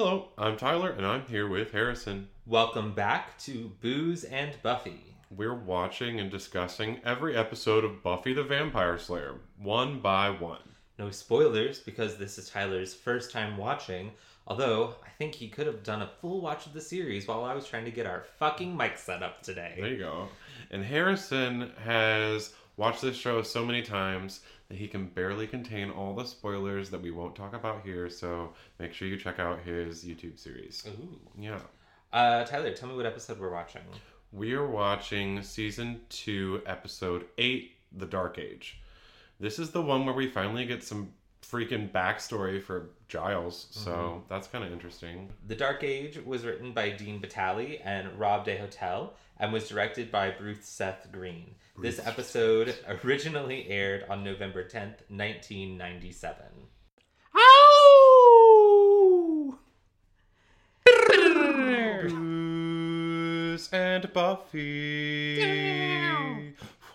[0.00, 2.28] Hello, I'm Tyler, and I'm here with Harrison.
[2.46, 5.16] Welcome back to Booze and Buffy.
[5.28, 10.60] We're watching and discussing every episode of Buffy the Vampire Slayer, one by one.
[11.00, 14.12] No spoilers because this is Tyler's first time watching,
[14.46, 17.52] although I think he could have done a full watch of the series while I
[17.52, 19.78] was trying to get our fucking mic set up today.
[19.80, 20.28] There you go.
[20.70, 26.14] And Harrison has watched this show so many times that he can barely contain all
[26.14, 30.04] the spoilers that we won't talk about here, so make sure you check out his
[30.04, 30.86] YouTube series.
[30.88, 31.18] Ooh.
[31.38, 31.58] Yeah.
[32.12, 33.82] Uh, Tyler, tell me what episode we're watching.
[34.32, 38.80] We are watching season two, episode eight, The Dark Age.
[39.40, 44.18] This is the one where we finally get some freaking backstory for Giles, so mm-hmm.
[44.28, 45.30] that's kind of interesting.
[45.46, 50.10] The Dark Age was written by Dean Batali and Rob Des Hotel and was directed
[50.10, 51.54] by Bruce Seth Green.
[51.80, 52.74] This episode
[53.04, 56.36] originally aired on November 10th, 1997.
[63.58, 65.42] Bruce and Buffy.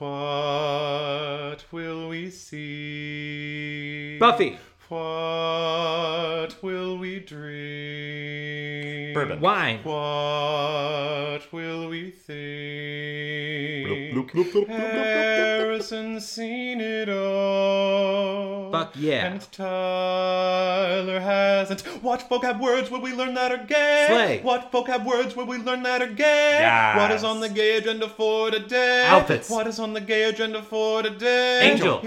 [0.03, 4.17] What will we see?
[4.19, 4.57] Buffy!
[4.89, 9.13] What will we dream?
[9.13, 9.39] Bourbon.
[9.39, 9.79] Wine.
[9.83, 13.92] What will we think?
[14.31, 18.71] Harrison's seen it all.
[18.71, 19.27] Fuck yeah.
[19.27, 21.81] And Tyler hasn't.
[22.03, 24.07] What vocab words will we learn that again?
[24.07, 24.41] Slay.
[24.41, 26.61] What vocab words will we learn that again?
[26.61, 26.97] Yes.
[26.97, 29.05] What is on the gay agenda for today?
[29.07, 29.49] Outfits.
[29.49, 31.71] What is on the gay agenda for today?
[31.71, 31.99] Angel.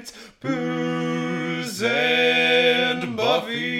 [0.00, 3.70] It's Booze and Buffy.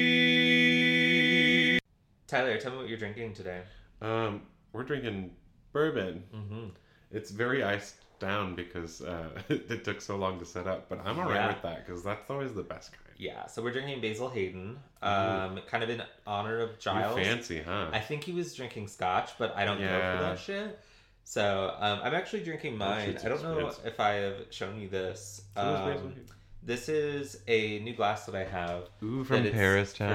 [2.27, 3.63] Tyler, tell me what you're drinking today.
[4.01, 4.43] Um,
[4.73, 5.33] we're drinking
[5.73, 6.25] bourbon.
[6.35, 6.67] Mm-hmm.
[7.13, 11.19] It's very iced down because uh, it took so long to set up, but I'm
[11.19, 11.49] alright Yeah.
[11.49, 13.05] with that because that's always the best kind.
[13.17, 17.19] Yeah, so we're drinking Basil Hayden, um, kind of in honor of Giles.
[17.19, 17.89] You fancy, huh?
[17.93, 20.17] I think he was drinking scotch, but I don't know Yeah.
[20.17, 20.79] for that shit.
[21.25, 23.19] So um, I'm actually drinking mine.
[23.23, 25.43] I don't know if I have shown you this.
[25.55, 26.27] Um, Basil Hayden?
[26.63, 28.85] This is a new glass that I have.
[29.03, 29.53] Ooh, that it's from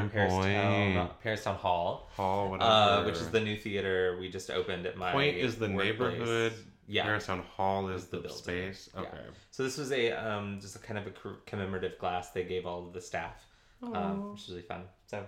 [0.10, 2.70] Paristown, Paristown Hall, Hall, whatever.
[2.72, 5.86] uh, which is the new theater we just opened at my Point is the workplace.
[6.20, 6.54] neighborhood.
[6.88, 7.04] Yeah.
[7.04, 8.90] Paris Town Hall is the the, space.
[8.94, 9.02] Yeah.
[9.02, 9.18] Okay.
[9.50, 11.12] So this was a um, just a kind of a
[11.48, 13.44] commemorative glass they gave all of the staff,
[13.82, 14.84] um, which is really fun.
[15.08, 15.26] So,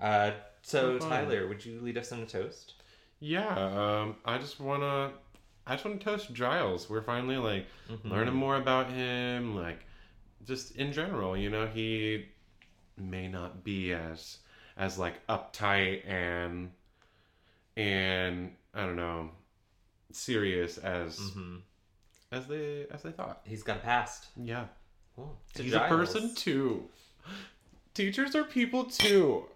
[0.00, 0.32] uh,
[0.62, 1.08] so So.
[1.08, 2.74] Tyler, would you lead us in a toast?
[3.20, 3.46] Yeah.
[3.56, 5.12] Um, I just wanna.
[5.64, 6.90] I just want to toast Giles.
[6.90, 8.10] We're finally like Mhm.
[8.10, 9.54] learning more about him.
[9.54, 9.78] Like,
[10.46, 12.26] just in general, you know, he
[12.96, 14.38] may not be as
[14.76, 16.70] as like uptight and
[17.76, 19.30] and I don't know
[20.12, 21.62] serious as Mhm.
[22.30, 23.40] as they as they thought.
[23.44, 24.26] He's got a past.
[24.36, 24.66] Yeah.
[25.16, 25.38] Cool.
[25.54, 25.86] He's Giles.
[25.92, 26.88] a person too.
[27.94, 29.48] Teachers are people too.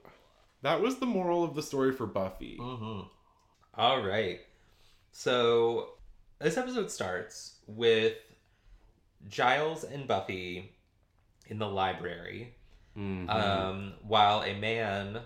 [0.63, 2.57] That was the moral of the story for Buffy.
[2.59, 3.09] Mm-hmm.
[3.75, 4.41] All right.
[5.13, 5.95] So
[6.39, 8.17] this episode starts with
[9.29, 10.76] Giles and Buffy
[11.49, 12.55] in the library,
[12.97, 13.29] Mhm.
[13.31, 15.21] um, while a man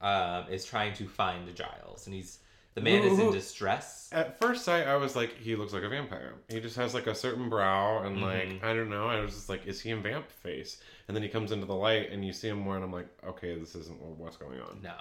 [0.00, 2.38] um, is trying to find Giles, and he's
[2.74, 4.08] the man is in distress.
[4.12, 6.34] At first sight, I was like, he looks like a vampire.
[6.48, 8.22] He just has like a certain brow, and Mhm.
[8.22, 9.06] like I don't know.
[9.06, 10.80] I was just like, is he in vamp face?
[11.06, 13.06] And then he comes into the light, and you see him more, and I'm like,
[13.24, 14.80] okay, this isn't what's going on.
[14.82, 14.94] No,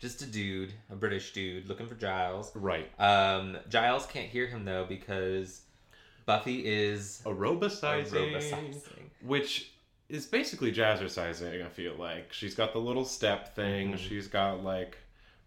[0.00, 2.50] just a dude, a British dude looking for Giles.
[2.56, 2.90] Right.
[2.98, 5.60] Um, Giles can't hear him though because
[6.26, 9.10] Buffy is Aerobicizing, aerobicizing.
[9.22, 9.70] which
[10.08, 11.64] is basically jazzercising.
[11.64, 13.92] I feel like she's got the little step thing.
[13.92, 13.98] Mhm.
[13.98, 14.96] She's got like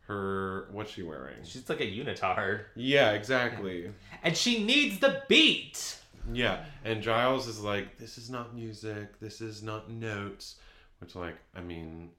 [0.07, 1.37] her what's she wearing?
[1.43, 2.65] She's like a unitard.
[2.75, 3.91] Yeah, exactly.
[4.23, 5.97] And she needs the beat.
[6.31, 9.19] Yeah, and Giles is like, "This is not music.
[9.19, 10.57] This is not notes."
[10.99, 12.11] Which, like, I mean,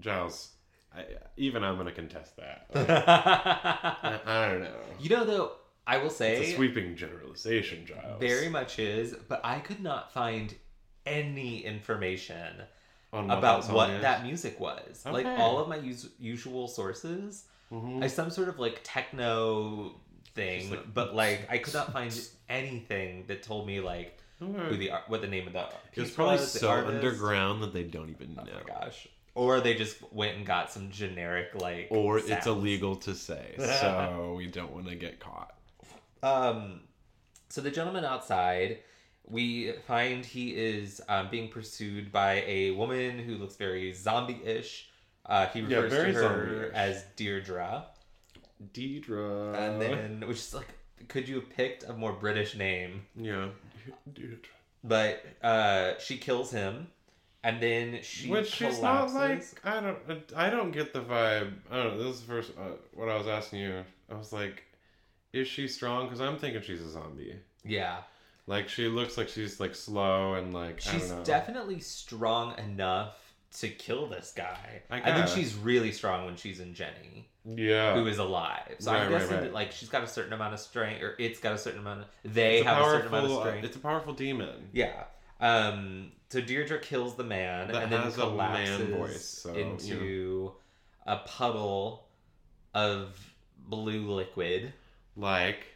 [0.00, 0.48] Giles,
[0.92, 1.04] I,
[1.36, 2.66] even I'm gonna contest that.
[2.74, 4.74] Like, I, I don't know.
[4.98, 5.52] you know, though,
[5.86, 8.18] I will say It's a sweeping generalization, Giles.
[8.18, 10.52] very much is, but I could not find
[11.08, 12.62] any information
[13.12, 14.02] On about that what is.
[14.02, 15.04] that music was.
[15.06, 18.02] Like all of my us- usual sources, Mhm.
[18.02, 19.94] I some sort of like techno
[20.34, 22.12] thing, like- but like I could not find
[22.48, 26.36] anything that told me like who the what the name of the It was probably
[26.36, 28.52] was, so underground that they don't even Oh know.
[28.54, 29.08] my gosh.
[29.34, 34.34] Or they just went and got some generic like Or it's illegal to say, so
[34.36, 35.54] we don't want to get caught.
[36.22, 36.80] Um,
[37.48, 38.78] so the gentleman outside,
[39.28, 44.88] we find he is um, being pursued by a woman who looks very zombie-ish.
[45.26, 46.74] Uh, he Yeah, refers very to her zombie-ish.
[46.74, 47.84] as Deirdre,
[48.72, 49.54] Deirdre.
[49.54, 50.68] and then which is like,
[51.08, 53.02] could you have picked a more British name?
[53.14, 53.48] yeah,
[54.12, 54.38] Deidre.
[54.84, 56.88] But uh, she kills him,
[57.42, 59.14] and then she Which she's collapses.
[59.14, 61.52] not like I don't I don't get the vibe.
[61.70, 62.04] I don't know.
[62.04, 63.84] This is the first uh, what I was asking you.
[64.10, 64.62] I was like,
[65.32, 66.06] is she strong?
[66.06, 67.34] Because I'm thinking she's a zombie.
[67.64, 67.98] yeah,
[68.48, 71.24] Like she looks like she's like slow and like I she's don't know.
[71.24, 73.14] definitely strong enough
[73.58, 74.82] to kill this guy.
[74.90, 77.94] I I, think she's really strong when she's in Jenny, yeah.
[77.94, 78.76] who is alive.
[78.78, 79.42] So Right, I'm guessing right.
[79.42, 82.00] that like she's got a certain amount of strength, or it's got a certain amount
[82.00, 82.06] of.
[82.24, 83.36] They a have a certain amount powerful.
[83.36, 83.64] of uh, strength.
[83.66, 84.70] it's a powerful demon.
[84.72, 85.04] Yeah.
[85.40, 86.12] Um.
[86.30, 90.52] So Deirdre kills the man That and then collapses man voice, so, into
[91.06, 92.06] a puddle
[92.74, 93.18] of
[93.58, 94.72] blue liquid.
[95.16, 95.66] Like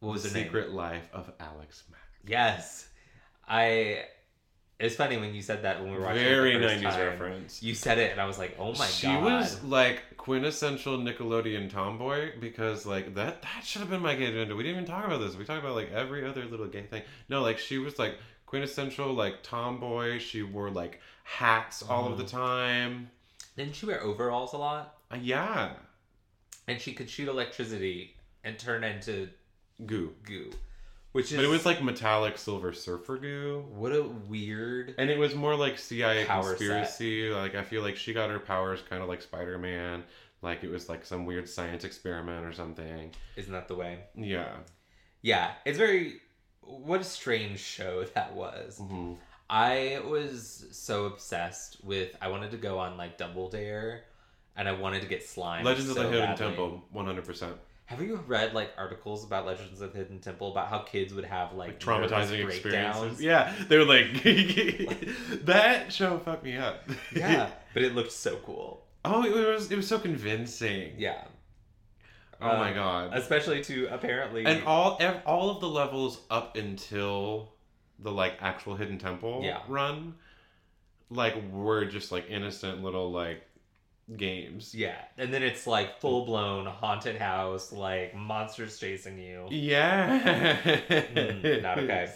[0.00, 0.44] What was the her name?
[0.46, 2.00] Secret Life of Alex Mack.
[2.26, 2.88] Yes.
[3.46, 4.04] I.
[4.78, 7.06] It's funny when you said that when we were watching Very it the first 90s
[7.10, 7.62] reference.
[7.62, 10.96] You said it, and I was like, "Oh my she god!" She was like quintessential
[10.96, 14.56] Nickelodeon tomboy because like that that should have been my gay agenda.
[14.56, 15.36] We didn't even talk about this.
[15.36, 17.02] We talked about like every other little gay thing.
[17.28, 20.18] No, like she was like quintessential like tomboy.
[20.18, 22.30] She wore like hats all of the Mhm.
[22.30, 23.10] time.
[23.58, 24.96] Didn't she wear overalls a lot?
[25.12, 25.74] Uh, yeah,
[26.68, 29.28] And she could shoot electricity and turn into
[29.86, 30.14] goo.
[30.24, 30.50] goo,
[31.12, 31.36] which is.
[31.36, 33.64] But it was like metallic silver surfer goo.
[33.72, 34.94] what a weird.
[34.98, 37.30] And it was more like CIA conspiracy.
[37.30, 40.02] Like I feel like she got her powers kind of like Spider Man.
[40.42, 43.10] Like it was like some weird science experiment or something.
[43.36, 44.00] Isn't that the way?
[44.16, 44.56] Yeah.
[45.22, 46.20] Yeah, it's very.
[46.62, 48.78] What a strange show that was.
[48.78, 49.14] hmm
[49.52, 52.16] I was so obsessed with.
[52.22, 54.04] I wanted to go on like Double Dare,
[54.56, 55.64] and I wanted to get slime.
[55.64, 56.46] Legends of the Hidden badly.
[56.46, 57.56] Temple, one hundred percent.
[57.90, 61.52] Have you read like articles about Legends of Hidden Temple about how kids would have
[61.54, 63.20] like, Like traumatizing experiences.
[63.20, 64.12] Yeah, they were like
[65.44, 66.84] that show fucked me up.
[67.14, 68.84] yeah, but it looked so cool.
[69.04, 70.92] oh, it was it was so convincing.
[70.98, 71.24] Yeah.
[72.40, 73.10] Oh my Um, god.
[73.14, 77.52] Especially to apparently and all ev- all of the levels up until
[77.98, 79.58] the like actual hidden temple Yeah.
[79.68, 80.14] run,
[81.10, 83.42] like were just like innocent little like
[84.16, 84.74] games.
[84.74, 89.46] yeah, and then it's like full blown haunted house, like monsters chasing you.
[89.50, 90.56] Yeah.
[90.90, 92.10] Mm, not okay.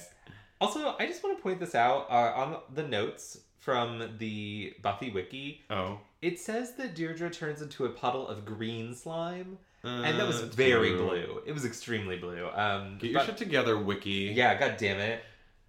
[0.60, 5.10] Also, I just want to point this out uh, on the notes from the Buffy
[5.10, 5.62] wiki.
[5.70, 5.98] Oh.
[6.22, 10.46] It says that Deirdre turns into a puddle of green slime, and that was Uh,
[10.46, 11.06] very true.
[11.06, 11.42] blue.
[11.46, 12.48] It was extremely blue.
[12.54, 14.32] Um, Get your but- shit together, Wiki.
[14.34, 15.22] yeah, god damn it.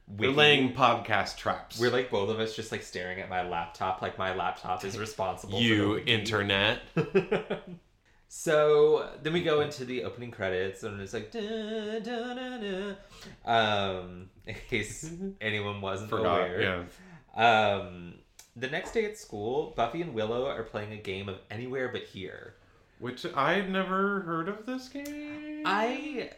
[0.08, 1.80] We're laying podcast traps.
[1.80, 4.98] We're like both of us just like staring at my laptop, like my laptop is
[5.00, 5.60] responsible.
[5.60, 6.82] you internet.
[8.28, 12.96] so then we go into the opening credits, and it's like, da, da, da, da.
[14.00, 15.12] um, in case
[15.42, 16.38] anyone wasn't Forgot.
[16.40, 16.88] aware.
[17.36, 17.78] Yeah.
[17.78, 18.16] Um,
[18.56, 22.04] the next day at school, Buffy and Willow are playing a game of Anywhere But
[22.04, 22.56] Here.
[23.00, 25.64] Which I'd never heard of this game.
[25.66, 26.30] I,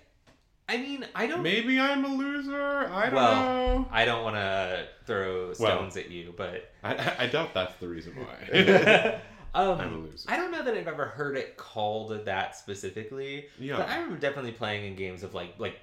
[0.69, 1.43] I mean, I don't.
[1.43, 2.89] Maybe I'm a loser.
[2.91, 3.87] I don't Well, know.
[3.89, 8.13] I don't want to throw stones at you, but I, I doubt that's the reason
[8.15, 8.41] why.
[9.53, 10.29] um, I'm a loser.
[10.29, 13.45] I don't know that I've ever heard it called that specifically.
[13.57, 13.77] Yeah.
[13.77, 15.79] But I remember definitely playing in games of like like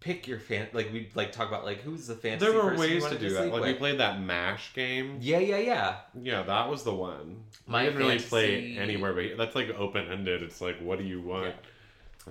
[0.00, 2.50] pick your fan like we like talk about like who's the fantasy.
[2.50, 3.40] there were ways to wanted do that.
[3.40, 5.18] sleep Like we played that Mash game.
[5.20, 5.96] Yeah, yeah, yeah.
[6.20, 7.44] Yeah, that was the one.
[7.66, 10.42] My I didn't really play anywhere, but that's like open ended.
[10.42, 11.54] It's like, what do you want?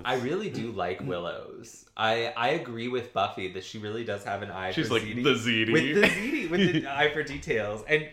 [0.06, 1.86] I really do like Willow's.
[1.98, 4.72] I I agree with Buffy that she really does have an eye.
[4.72, 5.72] She's for like the ZD.
[5.72, 8.10] with the ZD with the eye for details, and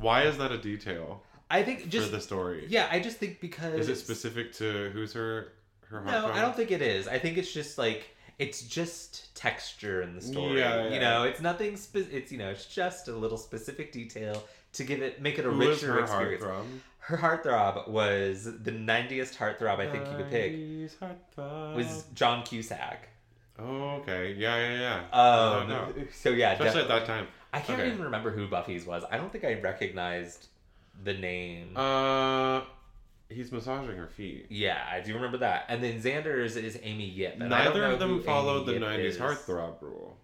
[0.00, 2.66] Why is that a detail I think just for the story?
[2.68, 5.52] yeah, I just think because Is it specific to who's her
[5.88, 6.30] her No.
[6.32, 7.08] I don't think it is.
[7.08, 10.58] I think it's just like it's just texture in the story.
[10.60, 10.94] Yeah, yeah.
[10.94, 11.76] You know, it's nothing.
[11.76, 15.46] Spe- it's you know, it's just a little specific detail to give it make it
[15.46, 16.44] a Who is richer her experience.
[17.08, 17.08] Heartthrob?
[17.08, 20.52] Her heartthrob was the 90th heartthrob I think you could pick
[21.00, 21.74] heartthrob.
[21.74, 23.08] was John Cusack.
[23.58, 24.34] Oh, okay.
[24.34, 25.02] Yeah, yeah, yeah.
[25.12, 25.92] I Um, know.
[26.12, 27.26] so yeah, Especially at that time.
[27.52, 27.88] I can't Okay.
[27.90, 29.04] even remember who Buffy's was.
[29.10, 30.46] I don't think I recognized
[31.02, 31.76] the name.
[31.76, 32.60] Uh,
[33.30, 34.46] he's massaging her feet.
[34.50, 35.64] yeah, I do remember that.
[35.68, 37.34] And then Xander's is Amy Yip.
[37.40, 39.18] and I don't Neither know of them followed the Yip 90s is.
[39.18, 40.18] heartthrob rule.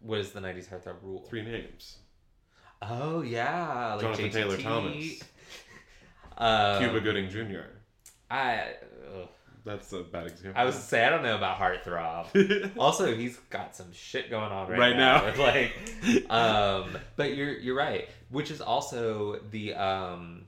[0.00, 1.22] What is the 90s heartthrob rule?
[1.28, 1.98] Three names.
[2.82, 4.32] Oh yeah, like Jonathan JTT.
[4.32, 5.22] Taylor Thomas.
[6.38, 7.62] Um, Cuba Gooding Jr.
[8.30, 8.74] I
[9.14, 9.28] ugh.
[9.64, 10.60] That's a bad example.
[10.60, 12.72] I was say I don't know about heartthrob.
[12.78, 15.30] also, he's got some shit going on right, Right now.
[15.30, 15.38] now.
[15.38, 15.72] like,
[16.30, 18.08] um, but you're you're right.
[18.28, 20.42] Which is also the um,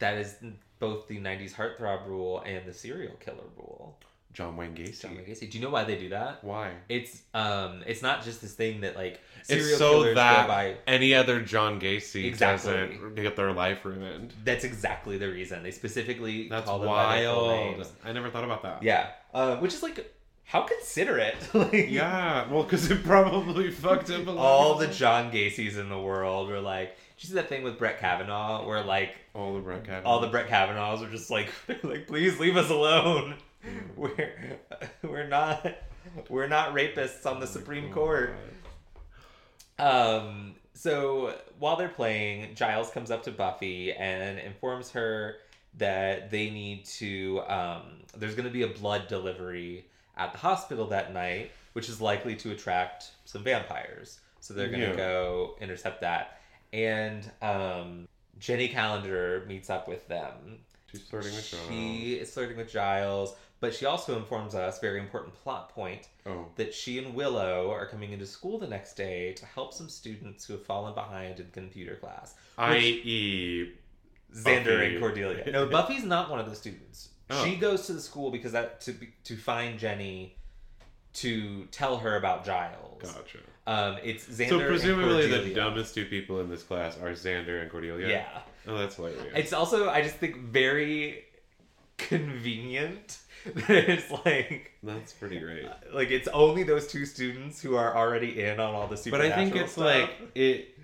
[0.00, 0.34] that is
[0.80, 3.96] both the '90s heartthrob rule and the serial killer rule.
[4.38, 5.00] John Wayne Gacy.
[5.02, 5.50] John Wayne Gacy.
[5.50, 6.44] Do you know why they do that?
[6.44, 6.70] Why?
[6.88, 10.48] It's um, it's not just this thing that like serial It's so killers that go
[10.48, 10.76] by.
[10.86, 12.72] any other John Gacy Exactly.
[12.72, 14.32] doesn't get their life ruined.
[14.44, 17.76] That's exactly the reason they specifically That's call them by their full wild.
[17.78, 17.92] names.
[18.04, 18.80] I never thought about that.
[18.84, 20.14] Yeah, uh, which is like
[20.44, 21.34] how considerate.
[21.54, 24.38] like, Yeah, well, because it probably fucked up a lot.
[24.38, 26.96] all the John Gacy's in the world were like.
[27.16, 30.08] Did you see that thing with Brett Kavanaugh where like all the Brett Kavanaugh.
[30.08, 33.34] all the Brett Kavanaughs are just like they're like please leave us alone.
[33.96, 34.58] We're
[35.02, 35.66] we're not
[36.28, 38.34] we're not rapists on the Supreme Court.
[39.78, 45.36] Um, so while they're playing, Giles comes up to Buffy and informs her
[45.76, 47.40] that they need to.
[47.48, 47.82] Um,
[48.16, 49.86] there's going to be a blood delivery
[50.16, 54.20] at the hospital that night, which is likely to attract some vampires.
[54.40, 54.96] So they're going to Yeah.
[54.96, 56.40] go intercept that.
[56.72, 60.58] And um, Jenny Calendar meets up with them.
[60.90, 61.68] She's flirting with Giles.
[61.68, 66.46] She is flirting with Giles, but she also informs us, very important plot point, Oh,
[66.56, 70.44] that she and Willow are coming into school the next day to help some students
[70.44, 72.34] who have fallen behind in computer class.
[72.58, 73.72] i.e.,
[74.34, 75.44] Xander and Cordelia.
[75.52, 77.08] No, Buffy's not one of the students.
[77.30, 77.44] Oh.
[77.44, 80.36] She goes to the school because that to to find Jenny
[81.14, 83.02] to tell her about Giles.
[83.02, 83.38] gotcha.
[83.66, 84.48] Um, it's Xander.
[84.48, 88.08] so and presumably the dumbest two people in this class are Xander and Cordelia.
[88.08, 88.28] Yeah.
[88.66, 89.24] Oh, that's hilarious.
[89.34, 91.24] It's also I just think very
[91.96, 93.18] convenient
[93.68, 95.66] it's like that's pretty great.
[95.92, 99.16] like it's only those two students who are already in on all the super.
[99.18, 99.84] But I think it's stuff.
[99.84, 100.74] like it.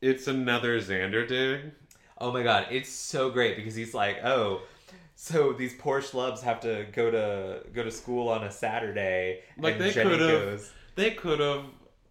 [0.00, 1.72] It's another Xander dig.
[2.18, 4.62] oh my god it's so great because he's like oh
[5.16, 9.74] so these poor schlubs have to go to go to school on a saturday Like,
[9.74, 11.64] and they could've- goes They could have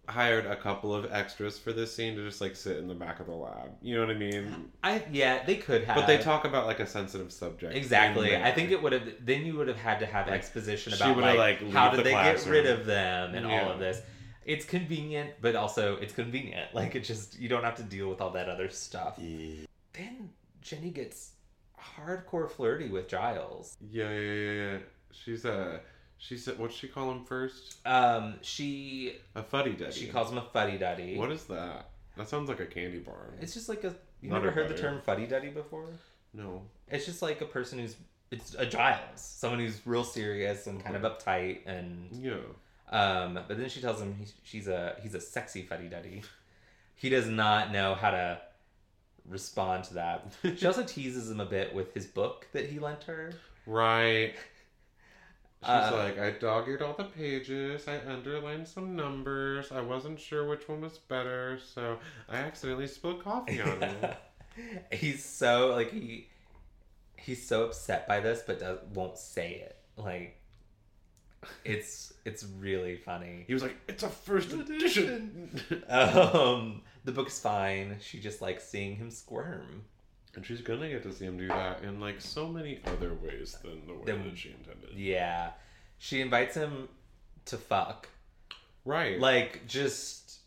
[0.08, 3.20] hired a couple of extras for this scene to just like sit in the back
[3.20, 3.70] of the lab.
[3.82, 4.70] You know what I mean?
[4.82, 7.76] i yeah they could have But they talk about like a sensitive subject.
[7.76, 8.36] Exactly.
[8.36, 9.02] I think it would have.
[9.20, 12.04] Then you would have had to have Like, exposition about like, like, how did the
[12.04, 14.00] they get rid of them and all of this.
[14.44, 16.74] It's convenient, but also it's convenient.
[16.74, 19.18] Like it just you don't have to deal with all that other stuff.
[19.18, 20.30] Then
[20.62, 21.32] Jenny gets
[21.96, 23.76] hardcore flirty with Giles.
[23.90, 24.78] Yeah, yeah, yeah, yeah.
[25.12, 25.80] She's a.
[26.18, 27.76] She said, what'd she call him first?
[27.86, 29.92] Um, she A fuddy duddy.
[29.92, 31.16] she calls him a fuddy duddy.
[31.16, 31.90] What is that?
[32.16, 33.34] That sounds like a candy bar.
[33.40, 33.94] It's just like a.
[34.20, 34.82] You Not never a heard the butter.
[34.88, 35.86] term fuddy duddy before?
[36.34, 36.62] no.
[36.90, 37.96] It's just like a person who's
[38.30, 42.34] it's a Giles, someone who's real serious and kind of uptight and Yeah.
[42.90, 46.22] Um, but then she tells him he's, she's a he's a sexy fuddy duddy.
[46.96, 48.40] He does not know how to
[49.28, 50.26] respond to that.
[50.56, 53.32] She also teases him a bit with his book that he lent her.
[53.66, 54.34] Right.
[55.60, 57.88] She's Uh, like, I dog-eared all the pages.
[57.88, 59.72] I underlined some numbers.
[59.72, 61.98] I wasn't sure which one was better, so
[62.28, 64.16] I accidentally spilled coffee on it.
[64.92, 66.28] he's so like he
[67.16, 69.76] he's so upset by this, but does, won't say it.
[69.96, 70.40] Like
[71.64, 73.44] it's it's really funny.
[73.46, 77.96] He was like, "It's a first edition." Um, the book's fine.
[78.00, 79.84] She just likes seeing him squirm.
[80.34, 83.56] And she's gonna get to see him do that in like so many other ways
[83.62, 84.90] than the way Than- that she intended.
[84.96, 85.50] Yeah,
[85.98, 86.88] she invites him
[87.46, 88.08] to fuck.
[88.84, 89.18] Right.
[89.20, 90.38] like just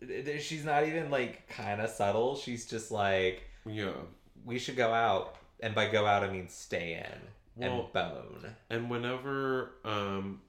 [0.00, 3.92] th- th- she's not even like kind of subtle she's just like yeah.
[4.44, 7.20] we should go out and by go out i mean stay in
[7.56, 10.42] Well- and bone And whenever um,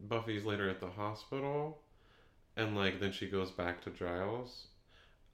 [0.00, 1.78] Buffy's later at the hospital,
[2.56, 4.66] and like then she goes back to Giles,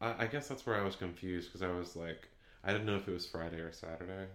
[0.00, 2.28] I, I guess that's where I was confused because I was like,
[2.64, 4.26] I didn't know if it was Friday or Saturday,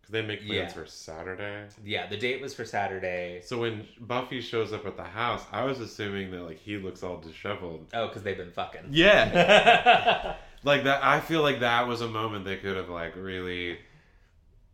[0.00, 0.68] because they make plans Yeah.
[0.68, 1.66] for Saturday.
[1.84, 5.64] yeah the date was for saturday So when Buffy shows up at the house, I
[5.64, 7.86] was assuming that like he looks all disheveled.
[7.94, 11.04] oh because they've been fucking Yeah, like that.
[11.04, 13.78] I feel like that was a moment they could have like really,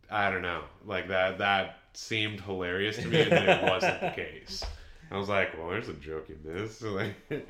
[0.09, 1.37] I don't know, like that.
[1.37, 4.63] That seemed hilarious to me, and it wasn't the case.
[5.11, 6.81] I was like, well, there's a joke in this.
[6.81, 7.15] Like,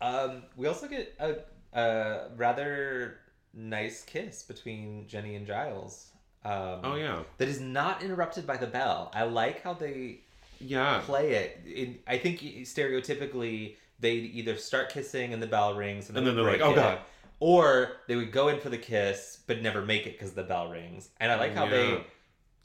[0.00, 1.36] um we also get a,
[1.72, 3.18] a rather
[3.54, 6.10] nice kiss between jenny and giles
[6.44, 10.20] um oh yeah, that is not interrupted by the bell i like how they
[10.62, 11.60] yeah, play it.
[11.66, 16.34] In, I think stereotypically they'd either start kissing and the bell rings, and, And then
[16.36, 16.98] they're like, "Oh, it," God.
[17.38, 20.68] or they would go in for the kiss but never make it because the bell
[20.70, 21.08] rings.
[21.18, 21.70] And I like how Yeah.
[21.70, 22.04] they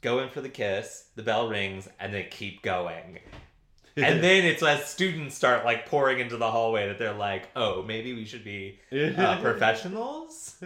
[0.02, 3.18] go in for the kiss, the bell rings, and they keep going.
[3.96, 7.82] And then it's as students start like pouring into the hallway that they're like, "Oh,
[7.82, 10.56] maybe we should be uh, professionals."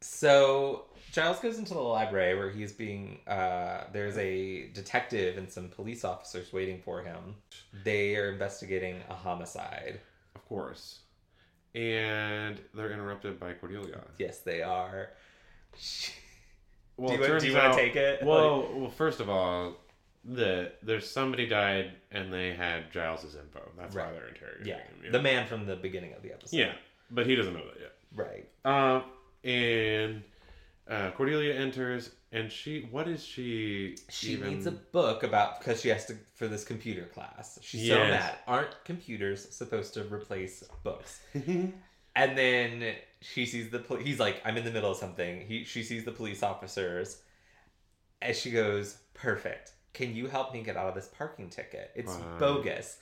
[0.00, 3.20] So Giles goes into the library where he's being.
[3.26, 7.36] Uh, there's a detective and some police officers waiting for him.
[7.84, 10.00] They are investigating a homicide.
[10.34, 11.00] of course,
[11.74, 14.00] and they're interrupted by Cordelia.
[14.18, 15.10] Yes, they are.
[16.98, 18.22] Well, do you, do you want to take it?
[18.22, 19.76] Well, well, first of all,
[20.26, 23.60] the there's somebody died and they had Giles's info.
[23.78, 25.12] That's why they're interrogating yeah, him.
[25.12, 26.56] the man from the beginning of the episode.
[26.56, 26.72] yeah,
[27.10, 27.92] but he doesn't know that yet.
[28.14, 28.48] right.
[28.64, 29.04] Um,
[29.44, 30.22] and
[30.88, 32.88] uh, Cordelia enters, and she.
[32.90, 33.96] What is she?
[34.08, 34.50] She even...
[34.50, 37.58] needs a book about because she has to for this computer class.
[37.62, 38.36] She's so mad.
[38.46, 41.20] Aren't computers supposed to replace books?
[42.16, 45.42] And then she sees the pol- he's like, I'm in the middle of something.
[45.46, 47.20] He she sees the police officers,
[48.22, 49.72] and she goes, "Perfect.
[49.96, 51.90] Can you help me get out of this parking ticket?
[51.94, 52.98] It's bogus.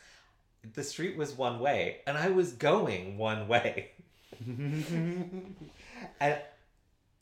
[0.75, 3.91] The street was one way, and I was going one way.
[6.21, 6.39] And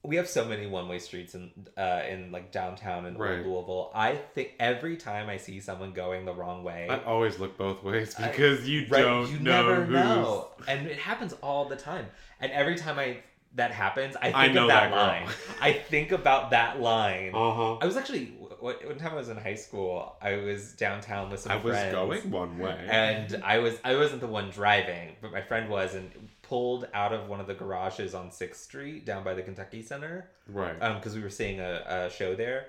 [0.05, 3.45] we have so many one way streets in uh, in like downtown and Right.
[3.47, 3.91] Louisville.
[3.95, 7.83] I think every time I see someone going the wrong way, I always look both
[7.85, 9.95] ways I- because you right, don't you know never who's.
[9.95, 12.07] know, and it happens all the time.
[12.41, 13.19] And every time I
[13.55, 15.29] that happens, I think I know of that, that line.
[15.61, 17.33] I think about that line.
[17.35, 17.75] Uh huh.
[17.77, 20.17] I was actually one time I was in high school.
[20.23, 21.95] I was downtown with some friends.
[21.95, 22.87] I was going one way.
[22.89, 26.11] and I was I wasn't the one driving, but my friend was, and
[26.53, 30.29] pulled out of one of the garages on Sixth Street down by the Kentucky Center
[30.47, 30.77] right.
[30.83, 32.67] Um, because we were seeing a, a show there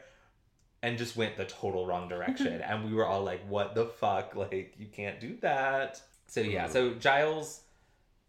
[0.82, 4.36] and just went the total wrong direction and we were all like what the fuck
[4.36, 7.64] like you can't do that so yeah so giles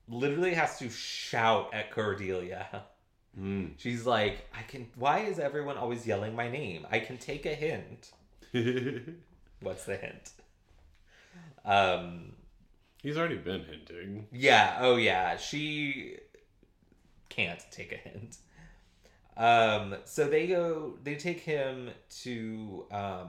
[0.09, 2.66] literally has to shout at cordelia
[3.38, 3.73] Mm.
[3.79, 7.55] she's like i can why is everyone always yelling my name i can take a
[7.55, 8.12] hint
[9.61, 10.31] what's the hint
[11.64, 12.33] um
[13.05, 14.29] He's already been hinting.
[14.33, 15.37] Yeah, oh yeah.
[15.37, 16.17] She
[17.29, 18.38] can't take a hint.
[19.37, 21.91] Um so they go they take him
[22.23, 23.29] to um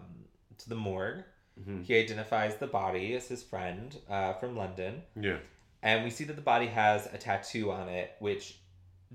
[0.59, 1.23] to the morgue.
[1.59, 1.83] Mhm.
[1.83, 5.03] He identifies the body as his friend uh, from London.
[5.19, 5.39] Yeah.
[5.83, 8.57] And we see that the body has a tattoo on it, which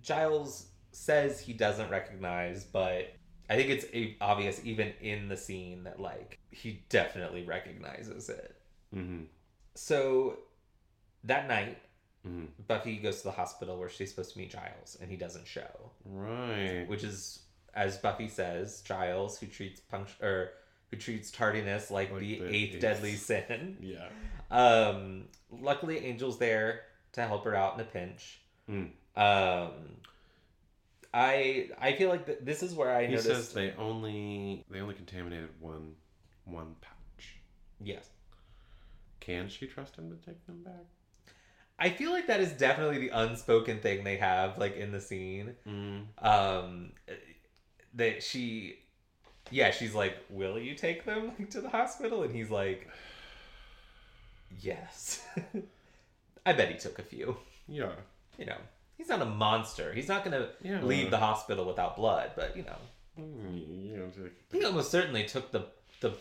[0.02, 3.12] Giles says he doesn't recognize, but
[3.48, 8.56] I think it's obvious even in the scene that like he definitely recognizes it.
[8.94, 9.24] Mm-hmm.
[9.74, 10.38] So
[11.24, 11.78] that night,
[12.26, 12.46] Mm-hmm.
[12.68, 15.90] Buffy goes to the hospital where she's supposed to meet Giles, and he doesn't show.
[16.04, 16.84] Right.
[16.86, 17.44] Which is,
[17.74, 20.50] as Buffy says, Giles, who treats punct- or
[20.90, 23.78] who treats tardiness like, Like the, the eighth deadly sin.
[23.80, 24.08] Yeah.
[24.50, 26.82] Um, luckily, Angel's there
[27.12, 28.42] to help her out in a pinch.
[28.68, 28.90] Mm.
[29.16, 29.72] Um,
[31.12, 33.26] I I feel like th- this is where I noticed.
[33.26, 33.52] He noticed.
[33.52, 35.94] says they only they only contaminated one
[36.44, 37.36] one pouch.
[37.82, 38.08] yes,
[39.20, 40.84] Can she trust him to take them back?
[41.78, 45.54] I feel like that is definitely the unspoken thing they have like in the scene.
[45.66, 46.04] Mm.
[46.24, 46.92] um
[47.94, 48.78] that she
[49.50, 52.86] yeah she's like will you take them like, to the hospital and he's like
[54.60, 55.22] yes
[56.46, 57.92] i bet he took a few Yeah.
[58.38, 58.58] you know
[59.00, 60.82] he's not a monster he's not gonna Yeah.
[60.82, 62.76] leave the hospital without blood but you know
[63.18, 65.66] Mm, he almost certainly took the
[66.00, 66.12] the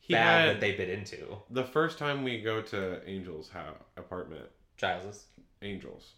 [0.00, 4.46] He bag that they bit into the first time we go to Angel's house apartment.
[4.76, 5.26] giles's
[5.62, 6.12] Angels.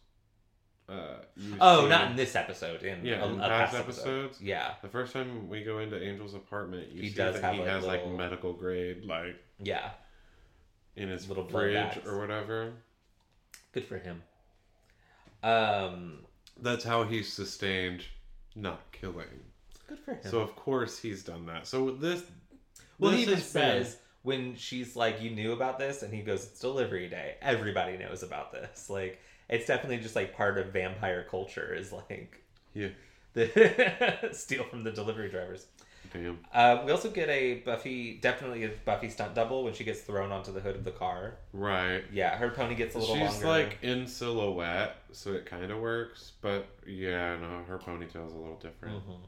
[0.89, 1.17] Uh,
[1.61, 4.25] oh not in this episode in Yeah, a, in past past episode.
[4.25, 4.41] episodes?
[4.43, 7.55] yeah The first time we go into Angel's apartment, you He see does that have,
[7.55, 9.91] he like, has little- like medical grade, like yeah
[10.97, 11.63] in his Little blood
[11.95, 12.73] fridge or whatever.
[13.73, 14.23] good for him
[15.43, 16.19] um
[16.61, 18.05] That's how he's sustained
[18.55, 19.27] not killing.
[19.89, 21.67] good for him So of course he's done that.
[21.67, 22.23] So this,
[22.99, 26.13] Well, this he even has been- says when she's like, "You knew about this," and
[26.13, 27.37] he goes, "It's delivery day.
[27.41, 28.91] Everybody knows about this.
[28.91, 31.73] Like, it's definitely just like part of vampire culture.
[31.75, 32.43] Is like
[32.75, 32.89] yeah,
[33.33, 35.67] the steal from the delivery drivers."
[36.13, 40.01] Damn, Uh, we also get a Buffy, definitely a Buffy stunt double when she gets
[40.01, 41.39] thrown onto the hood of the car.
[41.53, 42.03] right.
[42.13, 43.47] Yeah, her pony gets a little She's longer.
[43.49, 46.33] like in silhouette, so it kind of works.
[46.41, 49.07] But yeah, no, her ponytail's a little different.
[49.07, 49.21] Mhm.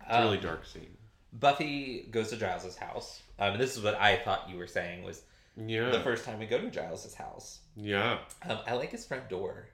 [0.00, 0.96] It's a really Um, dark scene.
[1.32, 3.22] Buffy goes to Giles's house.
[3.38, 5.22] Um, and this is what I thought you were saying was
[5.56, 7.60] Yeah, the first time we go to Giles's house.
[7.76, 9.68] yeah, Um, I like his front door.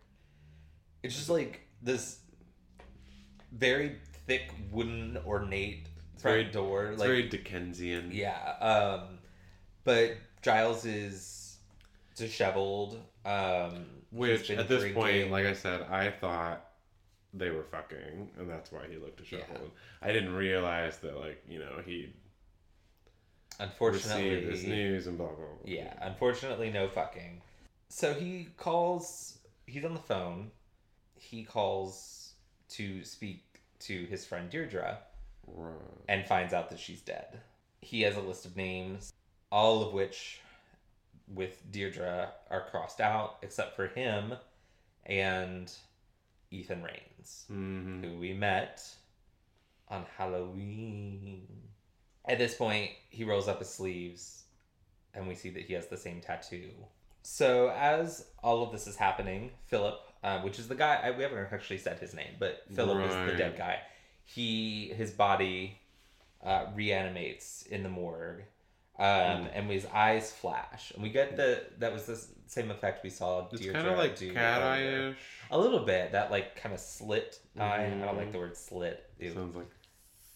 [1.03, 2.21] It's just like this
[3.53, 5.88] very thick wooden ornate
[6.25, 6.87] front very- door.
[6.87, 8.11] it's like very Dickensian.
[8.13, 8.57] yeah.
[8.61, 9.19] Um,
[9.85, 11.57] but Giles is
[12.17, 13.01] disheveled.
[13.25, 15.01] Um, Which at this drinking.
[15.03, 16.65] point, like I said, I thought
[17.33, 19.71] they were fucking, and that's why he looked disheveled.
[20.03, 22.13] I didn't realize that, like you know, he
[23.59, 25.37] unfortunately, received this news and blah blah.
[25.37, 25.47] blah.
[25.65, 27.41] yeah, unfortunately, no fucking.
[27.89, 29.39] So he calls.
[29.67, 30.51] He's on the phone.
[31.17, 32.33] He calls
[32.71, 33.43] to speak
[33.81, 34.99] to his friend Deirdre.
[35.46, 35.74] Right.
[36.09, 37.40] and finds out that she's dead.
[37.80, 39.12] He has a list of names,
[39.50, 40.40] all of which
[41.28, 44.35] with Deirdre are crossed out, except for him
[45.07, 45.72] and
[46.50, 48.83] Ethan Rains, hmm who we met
[49.88, 51.46] on Halloween.
[52.26, 54.44] At this point, he rolls up his sleeves
[55.12, 56.70] and we see that he has the same tattoo.
[57.22, 61.22] So, as all of this is happening, Philip, uh, which is the guy, I, we
[61.22, 63.78] haven't actually said his name, but Philip is the dead guy.
[64.25, 65.79] He his body
[66.45, 68.43] uh, reanimates in the morgue,
[68.99, 69.51] um, Mm.
[69.55, 73.47] and his eyes flash, and we get the that was the same effect we saw.
[73.53, 75.17] It's kind of like cat eye ish.
[75.51, 77.87] A little bit that like kind of slit eye.
[77.87, 79.09] I don't like the word slit.
[79.19, 79.33] Ew.
[79.33, 79.71] Sounds like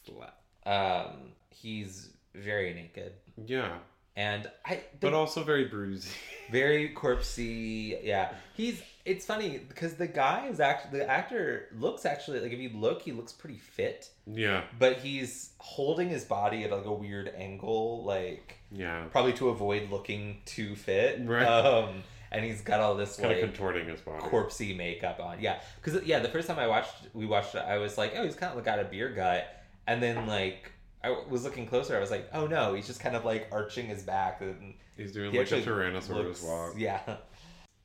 [0.05, 0.35] flat.
[0.66, 3.12] Um, he's very naked,
[3.46, 3.79] Yeah,
[4.16, 6.11] and I the but also very bruisey.
[6.51, 7.98] very corpsey.
[8.03, 8.83] Yeah, he's.
[9.08, 13.02] It's funny because the guy is actually the actor looks actually like if you look,
[13.02, 18.04] he looks pretty fit, yeah, but he's holding his body at like a weird angle,
[18.04, 19.04] like yeah.
[19.10, 21.20] probably to avoid looking too fit.
[21.24, 21.46] Right.
[21.46, 24.22] Um, and he's got all this Kind like of contorting his body.
[24.24, 25.40] corpsey makeup on.
[25.40, 28.24] Yeah, because yeah, the first time I watched, we watched it, I was like, oh,
[28.24, 29.46] he's kind of got a beer gut,
[29.86, 30.70] and then like
[31.02, 33.86] I was looking closer, I was like, oh no, he's just kind of like arching
[33.86, 36.74] his back and He's doing he like a Tyrannosaurus looks- walk.
[36.76, 37.00] Yeah.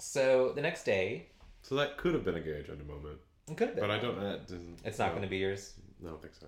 [0.04, 1.28] So the next day,
[1.62, 3.84] So that could have been a gay gender moment, it could have been.
[3.88, 4.20] but I don't.
[4.20, 4.80] That doesn't.
[4.84, 5.74] It's not going to be yours.
[6.04, 6.48] I don't think so.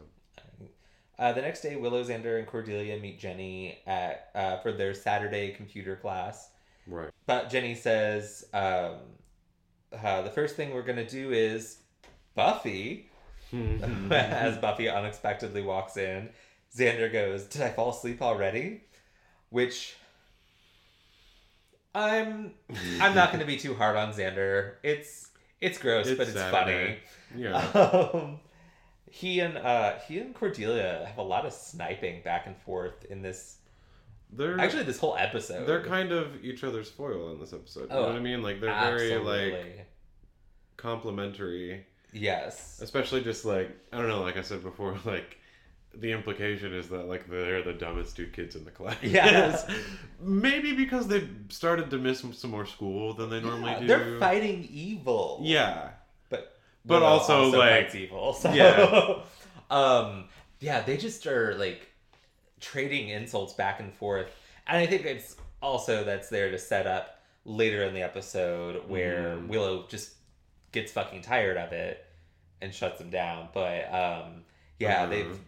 [1.17, 5.51] Uh, the next day, Willow, Xander, and Cordelia meet Jenny at uh, for their Saturday
[5.51, 6.49] computer class.
[6.85, 7.09] Right.
[7.25, 8.95] But Jenny says, um,
[10.03, 11.77] uh, the first thing we're going to do is
[12.35, 13.09] Buffy.
[14.11, 16.29] As Buffy unexpectedly walks in,
[16.75, 18.81] Xander goes, Did I fall asleep already?
[19.49, 19.95] Which
[21.95, 22.51] I'm
[23.01, 24.73] I'm not gonna be too hard on Xander.
[24.83, 25.29] It's
[25.61, 26.99] it's gross, It's but it's Saturday.
[27.31, 27.41] funny.
[27.41, 28.09] Yeah.
[28.13, 28.39] Um,
[29.09, 33.21] he and uh he and Cordelia have a lot of sniping back and forth in
[33.21, 33.57] this
[34.31, 35.65] They're actually this whole episode.
[35.65, 37.89] they're kind of each other's foil in this episode.
[37.89, 38.41] You Oh, know what I mean?
[38.43, 39.87] Like they're very like
[40.77, 41.85] complimentary.
[42.13, 42.79] Yes.
[42.81, 45.37] Especially just like I don't know, like I said before, like
[45.99, 48.97] the implication is that like they're the dumbest two kids in the class.
[49.01, 49.65] Yes.
[50.21, 53.87] Maybe because they started to miss some more school than they normally Yeah, do.
[53.87, 55.39] They're fighting evil.
[55.43, 55.89] Yeah.
[56.29, 58.33] But But Willow also, like- evil.
[58.33, 58.51] So.
[58.53, 59.21] Yeah.
[59.69, 60.25] um
[60.59, 61.87] yeah, they just are like
[62.59, 64.27] trading insults back and forth.
[64.67, 69.37] And I think it's also that's there to set up later in the episode where
[69.37, 69.47] Mhm.
[69.47, 70.13] Willow just
[70.71, 72.03] gets fucking tired of it
[72.61, 73.49] and shuts him down.
[73.53, 74.43] But um
[74.79, 75.05] yeah, Uh-huh.
[75.07, 75.39] they've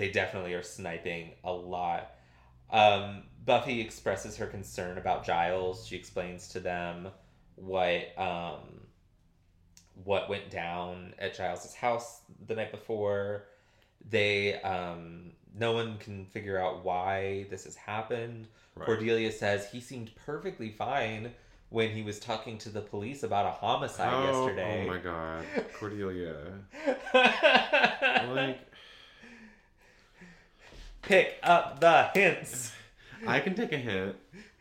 [0.00, 2.12] they definitely are sniping a lot.
[2.70, 5.86] Um, Buffy expresses her concern about Giles.
[5.86, 7.08] She explains to them
[7.56, 8.80] what um,
[10.04, 13.44] what went down at Giles's house the night before.
[14.08, 18.48] They um, no one can figure out why this has happened.
[18.76, 18.86] Right.
[18.86, 21.32] Cordelia says he seemed perfectly fine
[21.68, 24.86] when he was talking to the police about a homicide oh, yesterday.
[24.86, 25.44] Oh my god.
[25.78, 26.36] Cordelia.
[28.34, 28.69] like
[31.02, 32.72] Pick up the hints.
[33.26, 34.16] I can take a hint.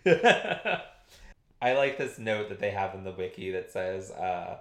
[1.61, 4.59] I like this note that they have in the wiki that says, uh,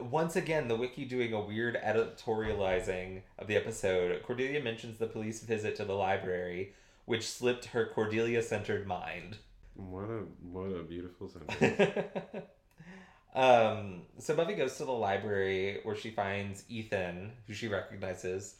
[0.00, 4.22] once again, the wiki doing a weird editorializing of the episode.
[4.24, 6.72] Cordelia mentions the police visit to the library,
[7.04, 9.38] which slipped her Cordelia centered mind.
[9.74, 12.08] What a what a beautiful sentence.
[13.34, 18.56] um, so Buffy goes to the library where she finds Ethan, who she recognizes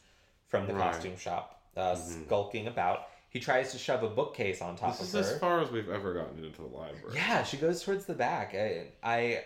[0.47, 0.91] from the Right.
[0.91, 2.25] costume shop, uh, Mhm.
[2.25, 3.07] skulking about.
[3.29, 5.31] He tries to shove a bookcase on top this is of her.
[5.33, 7.15] as far as we've ever gotten into the library.
[7.15, 8.53] Yeah, she goes towards the back.
[8.53, 9.43] I, I,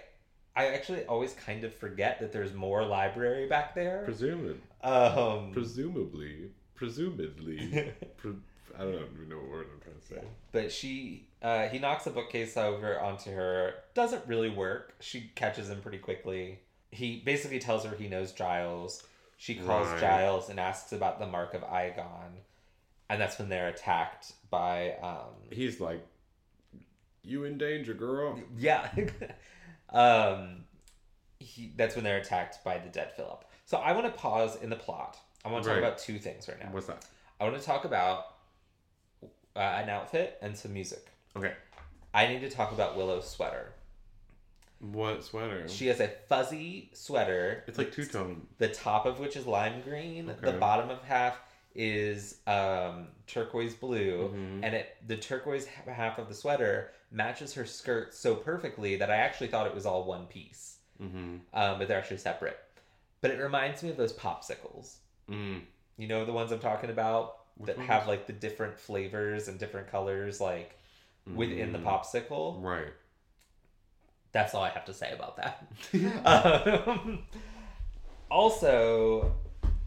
[0.55, 4.01] I actually always kind of forget that there's more library back there.
[4.03, 4.57] Presumably.
[4.83, 6.51] Um, Presumably.
[6.75, 7.93] Presumably.
[8.17, 8.33] Pre-
[8.77, 10.27] I don't even know what word I'm trying to say.
[10.51, 13.73] but she, uh, he knocks a bookcase over onto her.
[13.95, 14.95] Doesn't really work.
[14.99, 16.59] She catches him pretty quickly.
[16.91, 19.03] He basically tells her he knows Giles.
[19.37, 19.99] She calls Right.
[19.99, 22.41] Giles and asks about the mark of Eyghon,
[23.09, 24.93] and that's when they're attacked by.
[25.01, 26.05] Um, He's like,
[27.23, 28.39] You in danger, girl.
[28.57, 28.89] Yeah.
[29.91, 30.65] um,
[31.39, 33.45] he, that's when they're attacked by the dead Philip.
[33.65, 35.17] So I want to pause in the plot.
[35.45, 36.69] I want to talk about two things right now.
[36.71, 37.05] What's that?
[37.39, 38.33] I want to talk about
[39.55, 41.05] uh, an outfit and some music.
[41.35, 41.53] Okay.
[42.13, 43.73] I need to talk about Willow's sweater.
[44.79, 45.67] What sweater?
[45.67, 47.63] She has a fuzzy sweater.
[47.67, 48.45] it's like two tone.
[48.59, 50.31] The top of which is lime green.
[50.41, 51.39] The bottom of half
[51.73, 54.29] is um, turquoise blue.
[54.35, 54.59] Mhm.
[54.63, 59.15] and it the turquoise half of the sweater matches her skirt so perfectly that I
[59.17, 61.37] actually thought it was all one piece, Mm-hmm.
[61.53, 62.57] um, but they're actually separate.
[63.21, 64.95] But it reminds me of those popsicles.
[65.29, 65.61] Mm.
[65.97, 67.87] You know the ones I'm talking about Which that ones?
[67.89, 70.77] have like the different flavors and different colors, like
[71.35, 71.83] within the Mm.
[71.83, 72.61] popsicle.
[72.63, 72.93] Right.
[74.37, 75.65] That's all I have to say about that.
[76.95, 77.23] um,
[78.29, 79.33] also,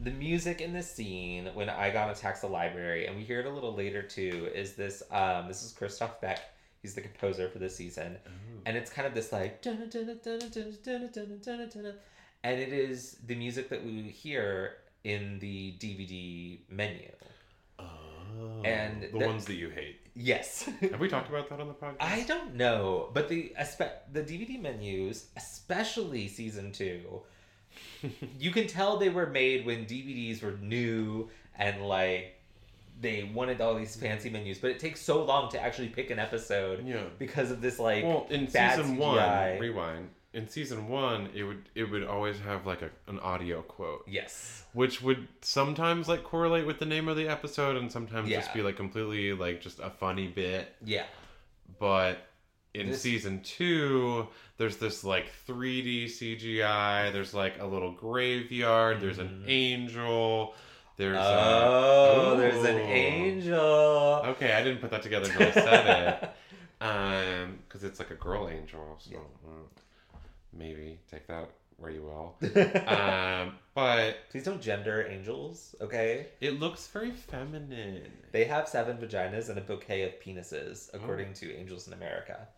[0.01, 3.51] the music in this scene when Eyghon attacks the library, and we hear it a
[3.51, 5.05] little later too, is this.
[5.13, 6.41] Um, this is Christophe Beck.
[6.83, 8.17] He's the composer for this season,
[8.67, 9.63] and it's kind of this like,
[12.43, 17.09] and it is the music that we hear in the DVD menu.
[18.41, 19.97] Oh, And the that- ones that you hate.
[20.15, 20.69] Yes.
[20.81, 21.97] Have we talked about that on the podcast?
[22.01, 23.53] I don't know, but the
[24.13, 27.23] the DVD menus, especially season two,
[28.39, 32.37] you can tell they were made when DVDs were new and like
[33.01, 36.19] they wanted all these fancy menus, but it takes so long to actually pick an
[36.19, 37.05] episode yeah.
[37.19, 39.53] because of this like Well, in bad season CGI.
[39.53, 40.09] one, rewind.
[40.33, 44.65] In season one, it would it would always have like a, an audio quote, yes,
[44.75, 48.63] which would sometimes like correlate with the name of the episode, and sometimes just be
[48.63, 50.73] like completely like just a funny bit.
[50.85, 51.07] yeah,
[51.81, 52.19] But
[52.75, 57.13] in This- season two, there's this like 3D CGI.
[57.13, 59.01] There's like a little graveyard.
[59.01, 59.51] There's an Mhm.
[59.51, 60.55] angel.
[60.97, 63.59] There's a, oh, there's an angel.
[64.27, 66.31] Okay, I didn't put that together until I said it.
[66.83, 69.19] Um, because it's like a girl angel, so Yeah.
[70.53, 72.37] Maybe take that where you will.
[72.89, 76.27] um, but Please don't gender angels, okay?
[76.41, 78.03] it looks very feminine.
[78.33, 82.49] They have seven vaginas and a bouquet of penises, according to Angels in America.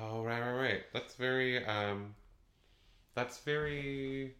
[0.00, 0.80] Oh right, right, right.
[0.92, 2.14] That's very um,
[3.14, 4.34] that's very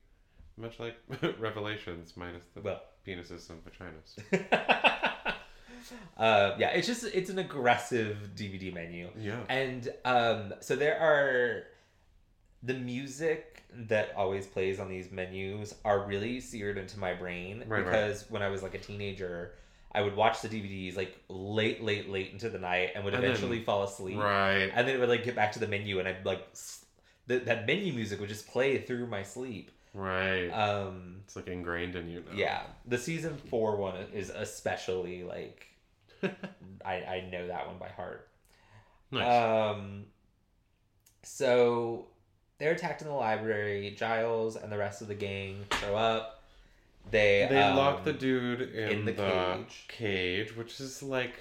[0.57, 0.96] much like
[1.38, 4.16] Revelations minus the Well, penises and vaginas.
[6.16, 9.40] uh, yeah, it's just it's an aggressive DVD menu, Yeah.
[9.48, 11.64] and um, so there are
[12.62, 17.81] the music that always plays on these menus are really seared into my brain Right,
[17.81, 17.85] right.
[17.85, 19.55] because when I was like a teenager.
[19.94, 23.22] I would watch the DVDs like late, late, late into the night, and would And
[23.22, 24.16] then- eventually fall asleep.
[24.16, 24.70] Right.
[24.75, 26.48] and then it would like get back to the menu and i'd like
[27.27, 30.48] the, that menu music would just play through my sleep Right.
[30.48, 32.35] um it's like ingrained in you now.
[32.35, 35.66] yeah the season four one is especially like
[36.87, 38.29] i i know that one by heart
[39.11, 39.29] nice.
[39.75, 40.07] um
[41.22, 42.07] so
[42.62, 46.42] they're attacked in the library giles and the rest of the gang show up
[47.11, 49.85] they They um, lock the dude in, in the the, cage.
[49.88, 50.57] cage.
[50.57, 51.35] which is like.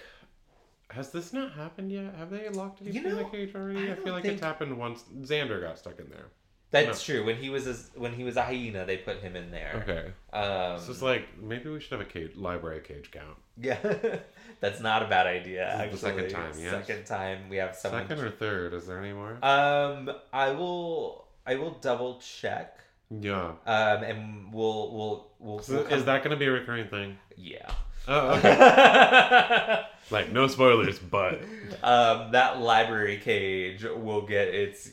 [0.89, 2.15] Has this not happened yet?
[2.15, 3.87] Have they locked him You in the cage already?
[3.89, 5.03] I I, feel like think- it's happened once.
[5.21, 6.25] Xander got stuck in there.
[6.71, 9.51] That's true when he was a, when he was a hyena they put him in
[9.51, 10.11] there Okay.
[10.33, 13.37] um So it's like maybe we should have a cage library cage count.
[13.57, 13.77] Yeah,
[14.61, 15.65] that's not a bad idea.
[15.91, 16.71] This is the Actually, second time, yes.
[16.71, 18.07] Second time we have someone.
[18.07, 18.73] Second or third?
[18.73, 19.37] Is there any more?
[19.43, 21.27] Um, I will.
[21.45, 22.79] I will double check.
[23.09, 23.51] yeah.
[23.65, 25.59] Um, and we'll we'll we'll.
[25.59, 27.17] So we'll come- is that going to be a recurring thing?
[27.35, 27.69] Yeah.
[28.07, 29.83] Oh, okay.
[30.09, 31.41] like no spoilers, but
[31.83, 34.89] um, that library cage will get its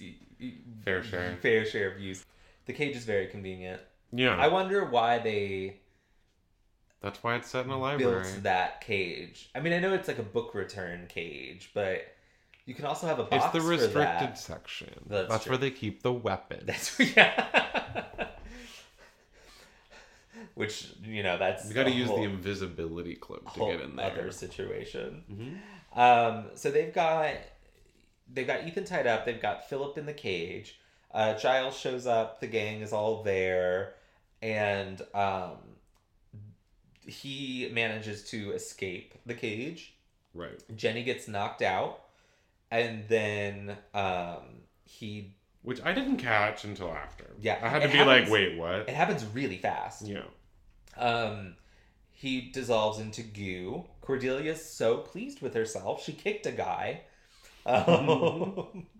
[0.88, 1.36] fair share.
[1.40, 2.24] fair share of use.
[2.66, 3.80] The cage is very convenient.
[4.12, 4.36] Yeah.
[4.36, 5.80] I wonder why they
[7.02, 8.22] That's why it's set in a library.
[8.22, 9.50] built that cage.
[9.54, 12.06] I mean, I know it's like a book return cage, but
[12.64, 14.92] you can also have a box It's the restricted section.
[15.06, 16.64] That's That's, where they keep the weapons.
[16.66, 18.04] That's yeah.
[20.54, 23.96] Which you know that's you got to use whole- the invisibility cloak to get in
[23.96, 24.10] there.
[24.10, 25.22] other situation.
[25.32, 25.98] Mhm.
[25.98, 27.34] Um, so they've got
[28.32, 29.24] they've got Ethan tied up.
[29.24, 30.78] They've got Philip in the cage.
[31.12, 32.40] Uh, Giles shows up.
[32.40, 33.94] The gang is all there,
[34.42, 35.56] and um,
[37.06, 39.94] he manages to escape the cage.
[40.34, 40.62] Right.
[40.76, 42.00] Jenny gets knocked out,
[42.70, 44.42] and then um,
[44.84, 47.30] he Which I didn't catch until after.
[47.40, 48.80] Yeah, I had to be happens- like, wait, what?
[48.80, 50.06] it happens really fast.
[50.06, 50.22] Yeah.
[50.96, 51.54] Um,
[52.10, 53.84] he dissolves into goo.
[54.02, 57.02] Cordelia's so pleased with herself, she kicked a guy.
[57.68, 58.86] Um,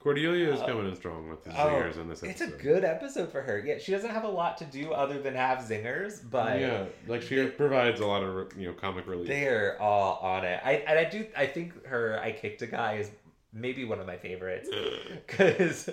[0.00, 2.30] Cordelia is Uh, coming in strong with the oh, zingers in this episode.
[2.30, 3.58] it's a good episode for her.
[3.58, 7.22] Yeah, she doesn't have a lot to do other than have zingers, but yeah, like
[7.22, 9.26] she provides a lot of you know comic relief.
[9.28, 10.60] they're all on it.
[10.64, 11.26] I and I do.
[11.36, 13.10] I think her "I kicked a guy" is
[13.52, 14.68] maybe one of my favorites
[15.26, 15.88] because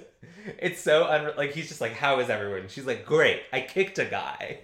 [0.59, 3.97] it's so unre- like he's just like, "How is everyone?" She's like, "Great, I kicked
[3.97, 4.59] a guy,"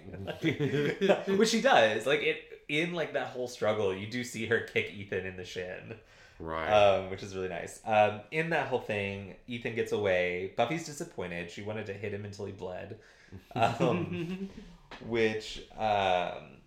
[1.36, 2.06] which she does.
[2.06, 2.36] Like it
[2.68, 5.94] in like that whole struggle, you do see her kick Ethan in the shin.
[6.38, 6.70] Right.
[6.70, 7.80] um, which is really nice.
[7.84, 10.52] Um, in that whole thing, Ethan gets away.
[10.56, 11.50] Buffy's disappointed.
[11.50, 12.98] She wanted to hit him until he bled.
[13.54, 14.48] Um,
[15.06, 16.58] which, um,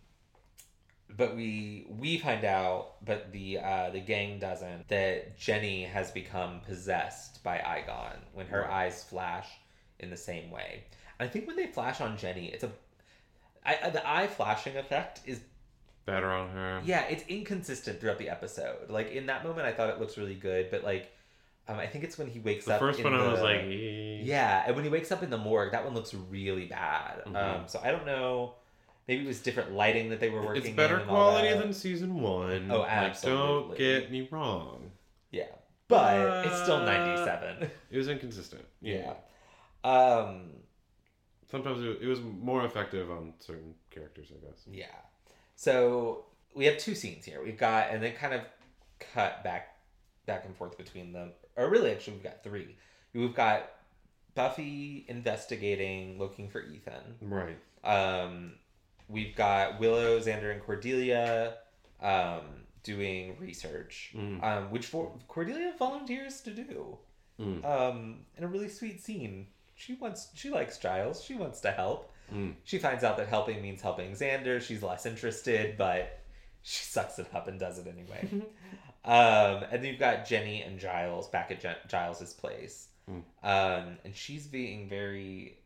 [1.15, 4.87] but we we find out, but the uh, the gang doesn't.
[4.87, 8.85] That Jenny has become possessed by Eyghon when her Right.
[8.87, 9.47] eyes flash
[9.99, 10.83] in the same way.
[11.19, 12.71] And I think when they flash on Jenny, it's a
[13.65, 15.39] I, the eye flashing effect is
[16.05, 16.81] Better on her.
[16.85, 18.89] yeah, it's inconsistent throughout the episode.
[18.89, 21.11] Like in that moment, I thought it looks really good, but like,
[21.67, 22.79] um, I think it's when he wakes The up.
[22.79, 25.83] first one I was like, yeah, and when he wakes up in the morgue, that
[25.83, 27.23] one looks really bad.
[27.25, 27.69] Um, Mhm.
[27.69, 28.53] so I don't know.
[29.07, 30.65] Maybe it was different lighting that they were working.
[30.65, 32.69] It's better in and all quality than season one.
[32.71, 33.77] Oh, Like, absolutely.
[33.77, 34.91] don't get me wrong.
[35.31, 35.45] yeah,
[35.87, 37.71] but it's still Uh, ninety seven.
[37.91, 38.65] It was inconsistent.
[38.81, 39.13] yeah.
[39.83, 40.51] Um.
[41.49, 44.63] Sometimes it, it was more effective on certain characters, I guess.
[44.69, 44.87] Yeah.
[45.55, 47.41] So we have two scenes here.
[47.43, 48.41] We've got and then kind of
[48.99, 49.77] cut back
[50.25, 51.31] back and forth between them.
[51.55, 52.75] Or really actually we've got three.
[53.13, 53.71] We've got
[54.33, 57.15] Buffy investigating, looking for Ethan.
[57.21, 57.57] Right.
[57.83, 58.53] Um
[59.07, 61.55] we've got Willow, Xander, and Cordelia
[62.01, 62.41] um
[62.83, 64.13] doing research.
[64.15, 64.43] Mm.
[64.43, 66.97] Um which for Cordelia volunteers to do.
[67.39, 67.65] Mm.
[67.65, 69.47] Um in a really sweet scene.
[69.75, 71.23] She wants she likes Giles.
[71.23, 72.11] She wants to help.
[72.33, 72.53] Mm.
[72.63, 74.61] She finds out that helping means helping Xander.
[74.61, 76.19] She's less interested, but
[76.61, 78.27] she sucks it up and does it anyway.
[79.05, 82.87] um, and then you've got Jenny and Giles back at Gen- Giles's place.
[83.07, 83.19] Hmm.
[83.43, 85.57] Um, and she's being very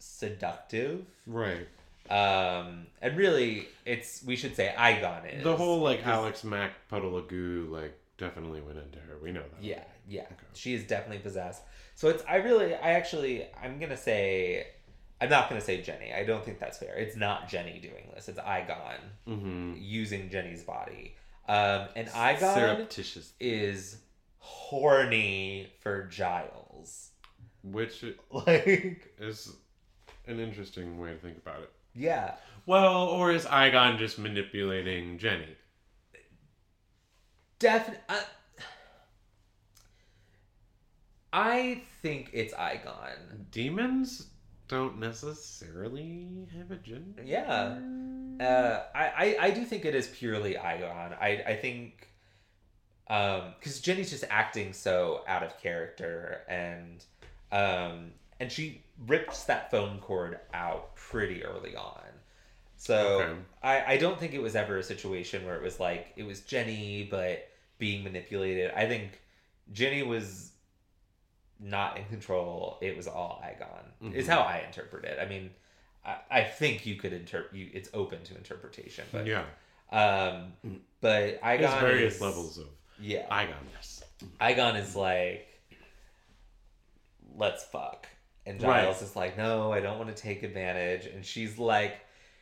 [0.00, 1.04] seductive.
[1.26, 1.68] Right.
[2.10, 6.72] Um, and really, it's we should say Eyghon is The whole like because- Alex Mack
[6.88, 9.16] puddle of goo like definitely went into her.
[9.22, 9.62] We know that.
[9.64, 10.22] Yeah, yeah.
[10.22, 10.34] Okay.
[10.54, 11.62] She is definitely possessed.
[11.94, 14.66] So it's I really I actually I'm gonna say
[15.20, 16.12] I'm not gonna say Jenny.
[16.12, 16.94] I don't think that's fair.
[16.96, 18.28] It's not Jenny doing this.
[18.28, 19.74] It's Eyghon Mm-hmm.
[19.78, 21.14] using Jenny's body.
[21.48, 23.32] Um and Eyghon Surreptitious.
[23.40, 23.98] is
[24.38, 27.10] horny for Giles.
[27.62, 29.52] Which Like is
[30.26, 31.72] an interesting way to think about it.
[31.94, 32.36] yeah.
[32.66, 35.56] Well, or is Eyghon just manipulating Jenny?
[37.58, 38.20] Definitely uh,
[41.32, 43.50] I think it's Eyghon.
[43.50, 44.26] Demons
[44.70, 47.22] don't necessarily have a gender.
[47.24, 47.78] Yeah.
[48.40, 51.12] Uh, I, I, I do think it is purely Eyghon.
[51.20, 52.06] I, I think
[53.08, 57.04] um because Jenny's just acting so out of character and
[57.52, 62.00] um, and she rips that phone cord out pretty early on.
[62.76, 63.32] So Okay.
[63.62, 66.40] I, I don't think it was ever a situation where it was like it was
[66.42, 68.70] Jenny but being manipulated.
[68.76, 69.20] I think
[69.72, 70.52] Jenny was
[71.62, 72.78] not in control.
[72.80, 74.14] It was all Eyghon.
[74.14, 74.30] Is Mhm.
[74.30, 75.18] how I interpret it.
[75.20, 75.50] I mean,
[76.04, 77.54] I, I think you could interpret.
[77.54, 79.44] You, it's open to interpretation, but yeah.
[79.92, 80.52] um,
[81.00, 82.66] but Eyghon There's various is, levels of
[82.98, 84.02] Yeah, Igonness.
[84.40, 85.48] Eyghon is like,
[87.36, 88.06] let's fuck,
[88.46, 88.82] and Right.
[88.84, 91.98] Giles is like, no, I don't want to take advantage, and she's like.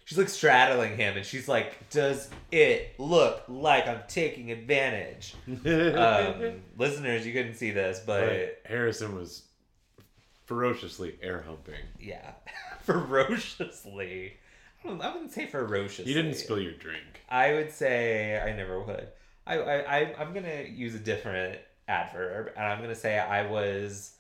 [0.09, 5.35] She's like straddling him, and she's like, "Does it look like I'm taking advantage?"
[5.67, 9.43] Um, listeners, you couldn't see this, but but Harrison was
[10.47, 11.75] ferociously air humping.
[12.01, 12.31] yeah,
[12.85, 14.33] ferociously.
[14.83, 16.11] I, don't, I wouldn't say ferociously.
[16.11, 17.23] You didn't spill your drink.
[17.29, 19.09] I would say I never would.
[19.47, 24.15] I, I, I I'm gonna use a different adverb, and I'm gonna say I was,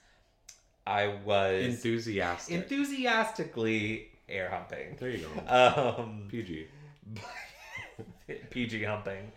[0.86, 2.54] I was Enthusiastic.
[2.54, 4.96] enthusiastically air humping.
[4.98, 5.54] there you go.
[6.02, 6.66] Um, PG.
[8.50, 9.32] PG humping.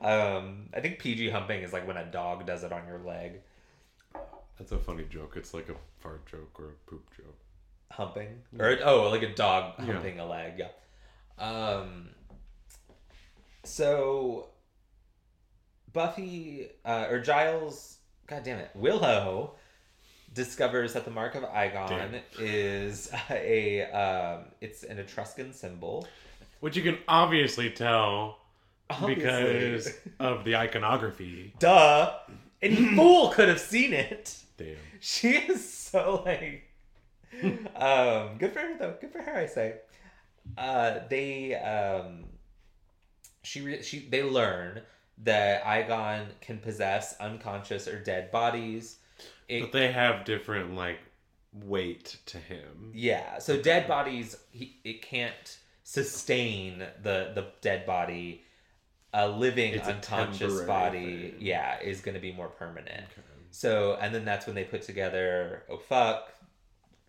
[0.00, 3.40] Um, I think PG humping is like when a dog does it on your leg.
[4.58, 5.34] That's a funny joke.
[5.36, 7.38] It's like a fart joke or a poop joke.
[7.90, 9.84] humping or oh like a dog Yeah.
[9.92, 10.68] humping a leg yeah
[11.38, 12.08] um
[13.62, 14.48] so
[15.92, 19.54] buffy uh, or giles god damn it willow
[20.34, 26.06] discovers that the mark of Eyghon is a um it's an etruscan symbol.
[26.60, 28.38] Which you can obviously tell
[28.90, 29.14] Obviously.
[29.22, 31.54] because of the iconography.
[31.58, 32.12] duh.
[32.62, 34.36] Any fool could have seen it.
[34.56, 34.76] Damn.
[35.00, 36.70] she is so like
[37.76, 38.94] um good for her though.
[39.00, 39.76] Good for her i say.
[40.58, 42.24] Uh they um
[43.42, 44.82] she re- she they learn
[45.22, 48.96] that Eyghon can possess unconscious or dead bodies
[49.48, 50.98] it, But they have different like
[51.52, 52.90] weight to him.
[52.94, 58.42] yeah so dead bodies he, it can't sustain the the dead body
[59.12, 61.34] a living It's unconscious temporary body thing.
[61.40, 63.20] yeah is going to be more permanent Okay.
[63.50, 66.32] So, and then that's when they put together, oh fuck,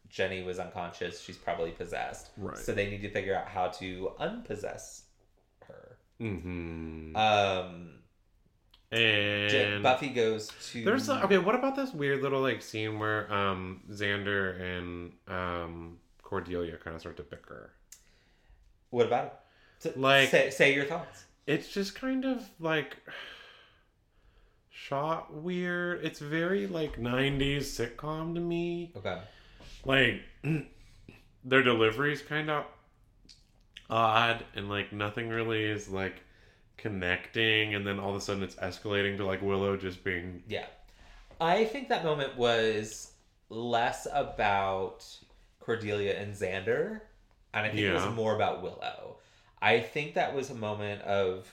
[0.10, 1.19] Jenny was unconscious.
[1.19, 2.30] She's probably possessed.
[2.38, 2.56] Right.
[2.56, 5.06] So they need to figure out how to unpossess
[5.67, 5.98] her.
[6.21, 7.15] Mm-hmm.
[7.15, 7.93] Um,
[8.97, 10.84] and Buffy goes to.
[10.84, 11.38] there's a, okay.
[11.38, 17.01] What about this weird little like scene where um Xander and um Cordelia kind of
[17.01, 17.71] start to bicker?
[18.89, 19.34] What about it?
[19.79, 21.25] So- Like- say, say your thoughts.
[21.47, 22.97] It's just kind of like
[24.69, 26.03] shot weird.
[26.03, 28.91] It's very like 90s sitcom to me.
[28.96, 29.19] Okay.
[29.85, 30.21] Like
[31.43, 32.65] their delivery's kind of
[33.89, 36.15] odd and like nothing really is like
[36.78, 40.65] connecting and then all of a sudden it's escalating to like Willow just being Yeah.
[41.42, 43.12] I think that moment was
[43.50, 45.06] less about
[45.60, 47.02] Cordelia and Xander,
[47.54, 48.06] and I think it Yeah.
[48.06, 49.17] was more about Willow.
[49.62, 51.52] I think that was a moment of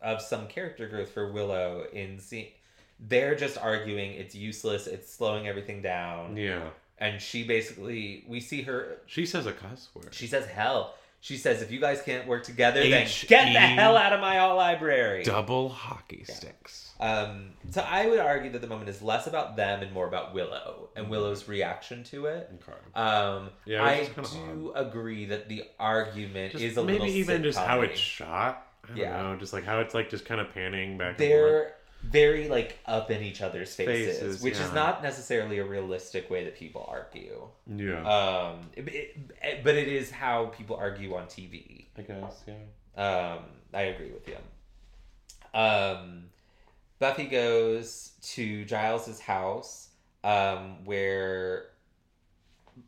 [0.00, 2.54] of some character growth for Willow in see
[2.98, 6.36] they're just arguing it's useless, it's slowing everything down.
[6.36, 6.70] yeah.
[6.98, 8.98] and she basically we see her.
[9.06, 10.14] She says a cuss word.
[10.14, 10.94] She says hell.
[11.24, 14.38] She says if you guys can't work together, then get the hell out of my
[14.38, 15.22] all library.
[15.22, 16.94] Double hockey sticks.
[16.98, 20.34] Um, so I would argue that the moment is less about them and more about
[20.34, 22.50] Willow and Willow's reaction to it.
[22.68, 22.76] Okay.
[23.00, 23.50] Um.
[23.64, 27.14] Yeah, I it's just kinda do agree that the argument Just is a maybe little
[27.14, 28.66] even just how it's shot.
[28.82, 29.22] I don't Yeah.
[29.22, 31.10] know, just like how it's like just kind of panning back.
[31.10, 31.28] and forth.
[31.28, 34.66] They're very like up in each other's faces, Faces, which yeah.
[34.66, 37.48] is not necessarily a realistic way that people argue.
[37.66, 38.02] Yeah.
[38.04, 38.88] Um, it-
[39.42, 41.86] it- but it is how people argue on TV.
[41.96, 42.42] I guess.
[42.46, 43.34] Yeah.
[43.36, 44.36] Um, I agree with you.
[45.58, 46.24] Um,
[46.98, 49.88] Buffy goes to Giles's house,
[50.24, 51.66] um, where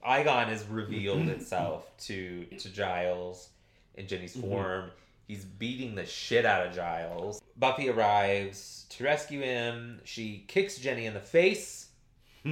[0.07, 3.51] Eyghon has revealed itself to to Giles
[3.97, 4.41] in Jenny's Mhm.
[4.41, 4.91] form.
[5.27, 7.41] He's beating the shit out of Giles.
[7.57, 10.01] Buffy arrives to rescue him.
[10.05, 11.89] She kicks Jenny in the face.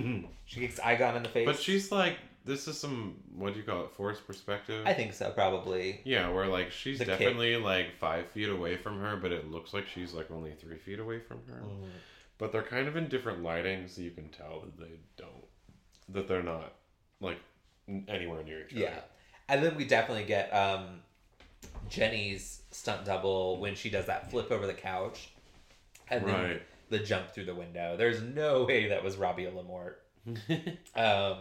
[0.47, 1.47] She kicks Eyghon in the face.
[1.47, 3.91] but she's like, this is some what do you call it?
[3.93, 4.85] Forced perspective.
[4.87, 6.01] I think so, probably.
[6.05, 7.18] Yeah, where like she's The kick.
[7.18, 10.77] definitely like five feet away from her, but it looks like she's like only three
[10.79, 11.62] feet away from her.
[11.62, 11.89] Mm.
[12.39, 15.45] But they're kind of in different lighting, so you can tell that they don't,
[16.11, 16.73] that they're not
[17.20, 17.39] like
[17.89, 18.83] n- anywhere near each other.
[18.83, 19.01] Yeah.
[19.49, 21.01] And then we definitely get um,
[21.89, 25.31] Jenny's stunt double when she does that flip over the couch
[26.09, 26.63] and then Right.
[26.91, 27.97] the jump through the window.
[27.97, 29.97] There's no way that was Robia LaMorte.
[30.95, 31.39] Um,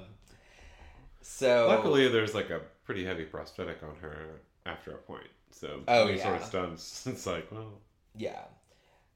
[1.22, 5.28] so Luckily, there's like a pretty heavy prosthetic on her after a point.
[5.52, 6.48] So Oh, any sort of yeah.
[6.48, 7.74] stunts, it's like, well,
[8.18, 8.42] yeah.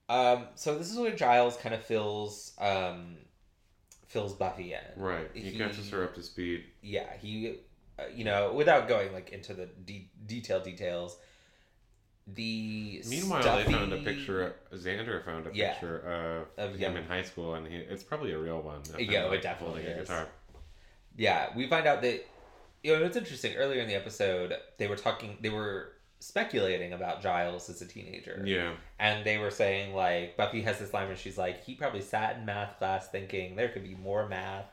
[0.07, 3.15] Um, so this is where Giles kind of fills um,
[4.07, 5.01] fills Buffy in.
[5.01, 5.29] right.
[5.33, 6.65] He, He- catches her up to speed.
[6.81, 7.55] yeah, he,
[8.13, 11.17] you know, without going like into the de- detailed details,
[12.27, 14.55] the Meanwhile, stuffy, they found a picture.
[14.73, 15.73] Xander found a Yeah.
[15.73, 16.97] picture of, Of him him.
[16.97, 18.77] in high school, and he, it's probably a real one.
[18.77, 20.07] of him, Yeah, it definitely holding a is.
[20.09, 20.27] guitar.
[21.15, 22.25] Yeah, we find out that
[22.83, 23.55] you know it's interesting.
[23.55, 28.41] Earlier in the episode, they were talking, they were speculating about Giles as a teenager,
[28.43, 32.01] Yeah, and they were saying like Buffy has this line where she's like, he probably
[32.01, 34.65] sat in math class thinking there could be more math,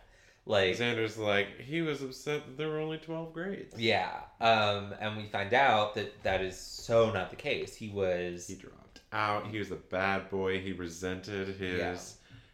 [0.45, 3.79] like Xander's like he was upset that there were only twelve grades.
[3.79, 7.75] yeah, um, and we find out that that is so not the case.
[7.75, 9.47] He was He dropped out.
[9.49, 10.61] He was a bad boy.
[10.61, 11.97] He resented his Yeah.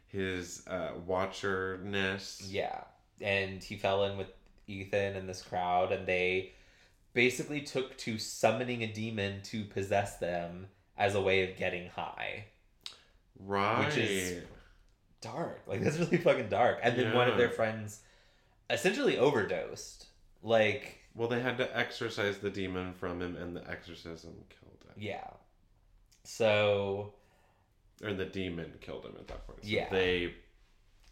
[0.08, 2.46] his uh, watcherness.
[2.50, 2.82] Yeah.
[3.20, 4.28] And he fell in with
[4.66, 6.52] Ethan and this crowd, and they
[7.14, 10.66] basically took to summoning a demon to possess them
[10.96, 12.44] as a way of getting high.
[13.40, 13.86] Right.
[13.86, 14.44] Which is-
[15.20, 15.62] Dark.
[15.66, 16.80] Like, that's really fucking dark.
[16.82, 18.00] And then one of their friends
[18.70, 20.06] essentially overdosed.
[20.42, 25.02] Like, well, they had to exorcise the demon from him, and the exorcism killed him.
[25.02, 25.26] yeah.
[26.24, 27.14] So,
[28.04, 29.60] Or the demon killed him at that point.
[29.62, 29.88] So Yeah.
[29.90, 30.34] They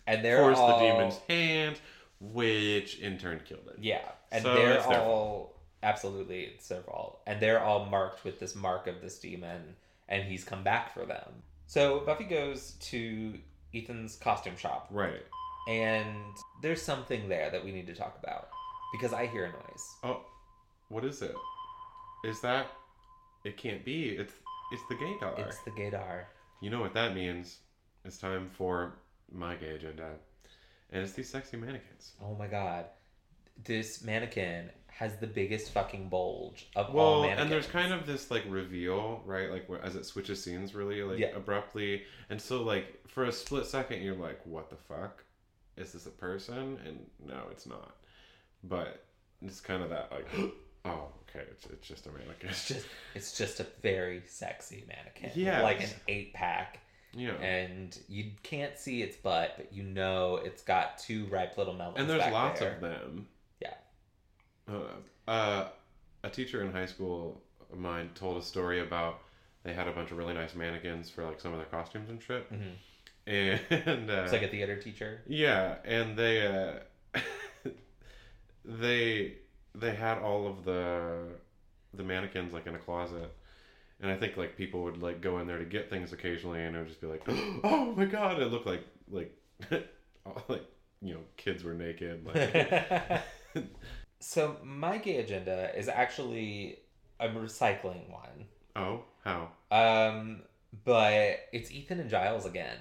[0.06, 1.80] and they're forced all, the demon's hand,
[2.20, 3.76] which in turn killed him.
[3.80, 8.54] Yeah, and So they're all absolutely it's their fault, and they're all marked with this
[8.54, 9.74] mark of this demon,
[10.08, 11.42] and he's come back for them.
[11.66, 13.34] So Buffy goes to
[13.76, 15.22] Ethan's costume shop, Right.
[15.68, 16.16] and
[16.62, 18.48] there's something there that we need to talk about
[18.92, 19.96] because I hear a noise.
[20.02, 20.24] Oh,
[20.88, 21.34] what is it?
[22.24, 22.68] Is that?
[23.44, 24.10] It can't be.
[24.16, 24.32] It's
[24.72, 25.38] it's the gaydar.
[25.46, 26.24] It's the gaydar.
[26.60, 27.58] You know what that means?
[28.04, 28.94] It's time for
[29.30, 30.14] my gay agenda,
[30.90, 32.12] and it's these sexy mannequins.
[32.22, 32.86] Oh my god,
[33.64, 37.40] this mannequin has the biggest fucking bulge of all Well, mannequins.
[37.42, 39.50] and there's kind of this like reveal, right?
[39.50, 41.36] Like as it switches scenes really like Yeah.
[41.36, 45.22] abruptly, and so like for a split second you're like, "What the fuck?
[45.76, 47.94] Is this a person?" And no, it's not.
[48.64, 49.04] But
[49.42, 50.26] it's kind of that like,
[50.86, 55.30] "Oh, okay, it's, it's just a mannequin." it's just it's just a very sexy mannequin.
[55.34, 55.62] Yes.
[55.62, 56.78] like an eight pack.
[57.12, 57.32] yeah.
[57.34, 61.98] and you can't see its butt, but you know it's got two ripe little melons.
[61.98, 62.74] and there's lots there.
[62.76, 63.28] of them.
[64.68, 65.64] Uh,
[66.22, 67.40] a teacher in high school
[67.72, 69.18] of mine told a story about
[69.64, 72.22] they had a bunch of really nice mannequins for like some of their costumes and
[72.22, 72.76] shit, Mhm.
[73.26, 75.22] and uh, It's like a theater teacher.
[75.26, 76.78] yeah, and they uh,
[78.64, 79.32] they
[79.74, 81.24] they had all of the
[81.94, 83.30] the mannequins like in a closet.
[84.00, 86.76] And I think like people would like go in there to get things occasionally, and
[86.76, 87.22] it would just be like,
[87.64, 89.32] "Oh my god!" It looked like like
[90.48, 90.64] like
[91.00, 92.26] you know kids were naked.
[92.26, 93.22] Like
[94.20, 96.78] so my gay agenda is actually
[97.20, 98.46] a recycling one,
[98.76, 100.42] oh how um,
[100.84, 102.78] but it's Ethan and Giles again.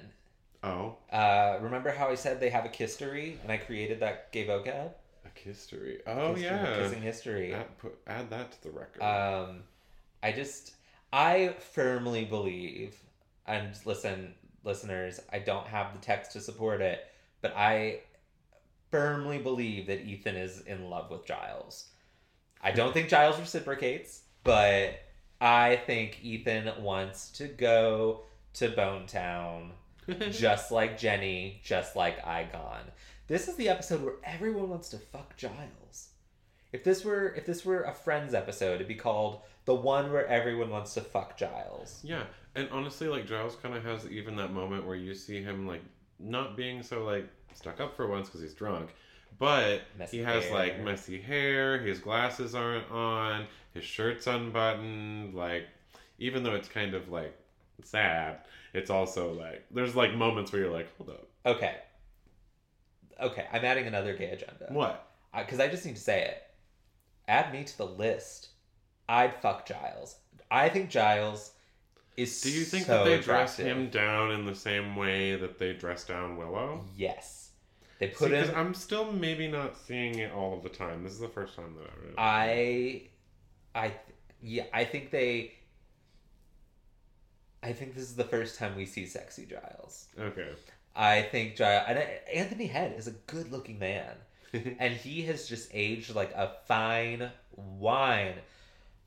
[0.64, 4.46] oh Uh, remember how I said they have a history, and I created that gay
[4.48, 4.92] vocab?
[5.26, 6.00] a history.
[6.08, 7.54] Oh Kissing- yeah, kissing history.
[7.54, 9.02] Add, put, add that to the record.
[9.02, 9.64] Um,
[10.24, 10.74] I just,
[11.14, 12.96] I firmly believe,
[13.48, 14.34] and listen,
[14.64, 17.06] listeners, I don't have the text to support it,
[17.42, 18.00] but I
[18.96, 21.90] firmly believe that Ethan is in love with Giles.
[22.62, 25.02] I don't think Giles reciprocates, but
[25.42, 28.22] I think Ethan wants to go
[28.54, 29.74] to Bone Town
[30.32, 32.84] just like Jenny, just like Eyghon.
[33.28, 36.12] This is the episode where everyone wants to fuck Giles.
[36.72, 40.26] If this were if this were a Friends episode, it'd be called the one where
[40.28, 42.00] everyone wants to fuck Giles.
[42.02, 42.24] Yeah,
[42.56, 45.84] and honestly, like Giles kind of has even that moment where you see him like
[46.18, 48.94] not being so like stuck up for once because he's drunk,
[49.40, 50.54] but Messy he has hair.
[50.54, 51.80] like messy hair.
[51.80, 53.46] His glasses aren't on.
[53.74, 55.34] His shirt's unbuttoned.
[55.34, 55.64] Like
[56.20, 57.36] even though it's kind of like
[57.84, 58.40] sad,
[58.74, 61.76] it's also like there's like moments where you're like, hold up, Okay.
[63.22, 64.68] Okay, I'm adding another gay agenda.
[64.70, 65.08] what?
[65.34, 66.44] Uh, because I, just need to say it.
[67.28, 68.50] Add me to the list.
[69.08, 70.18] I'd fuck Giles.
[70.52, 71.52] I think Giles
[72.18, 75.60] is Do you think so that they dress him down in the same way that
[75.60, 76.86] they dress down Willow?
[76.96, 77.45] Yes.
[78.00, 78.56] They put Because him.
[78.56, 81.04] I'm still maybe not seeing it all of the time.
[81.04, 83.10] This is the first time that I really.
[83.76, 83.94] I, I,
[84.42, 85.54] yeah, I think they.
[87.64, 90.08] I think this is the first time we see sexy Giles.
[90.20, 90.50] okay.
[90.96, 91.98] I think Giles and
[92.34, 94.14] Anthony Head is a good-looking man,
[94.54, 98.36] and he has just aged like a fine wine.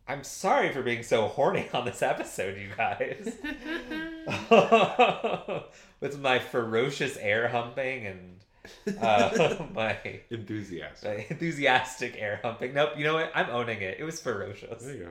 [0.09, 3.37] I'm sorry for being so horny on this episode, you guys.
[6.01, 8.39] With my ferocious air humping and
[9.01, 9.97] uh, my
[10.31, 11.09] Enthusiastic.
[11.19, 12.75] my enthusiastic air humping.
[12.75, 13.31] Nope, you know what?
[13.35, 13.99] I'm owning it.
[14.01, 14.83] It was ferocious.
[14.85, 15.05] There you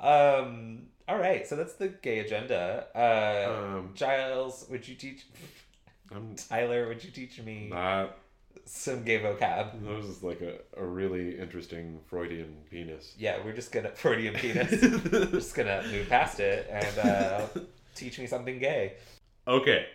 [0.00, 0.06] go.
[0.06, 0.86] Um.
[1.06, 2.86] All right, so that's the gay agenda.
[2.94, 5.26] Uh, Um, Giles, would you teach
[6.14, 6.88] I'm Tyler?
[6.88, 8.16] Would you teach me not.
[8.64, 9.72] some gay vocab?
[9.82, 13.14] That was like a, a really interesting Freudian penis.
[13.18, 14.70] Yeah, we're just gonna Freudian penis.
[15.12, 17.46] we're just gonna move past it and uh,
[17.94, 18.94] teach me something gay.
[19.46, 19.86] Okay,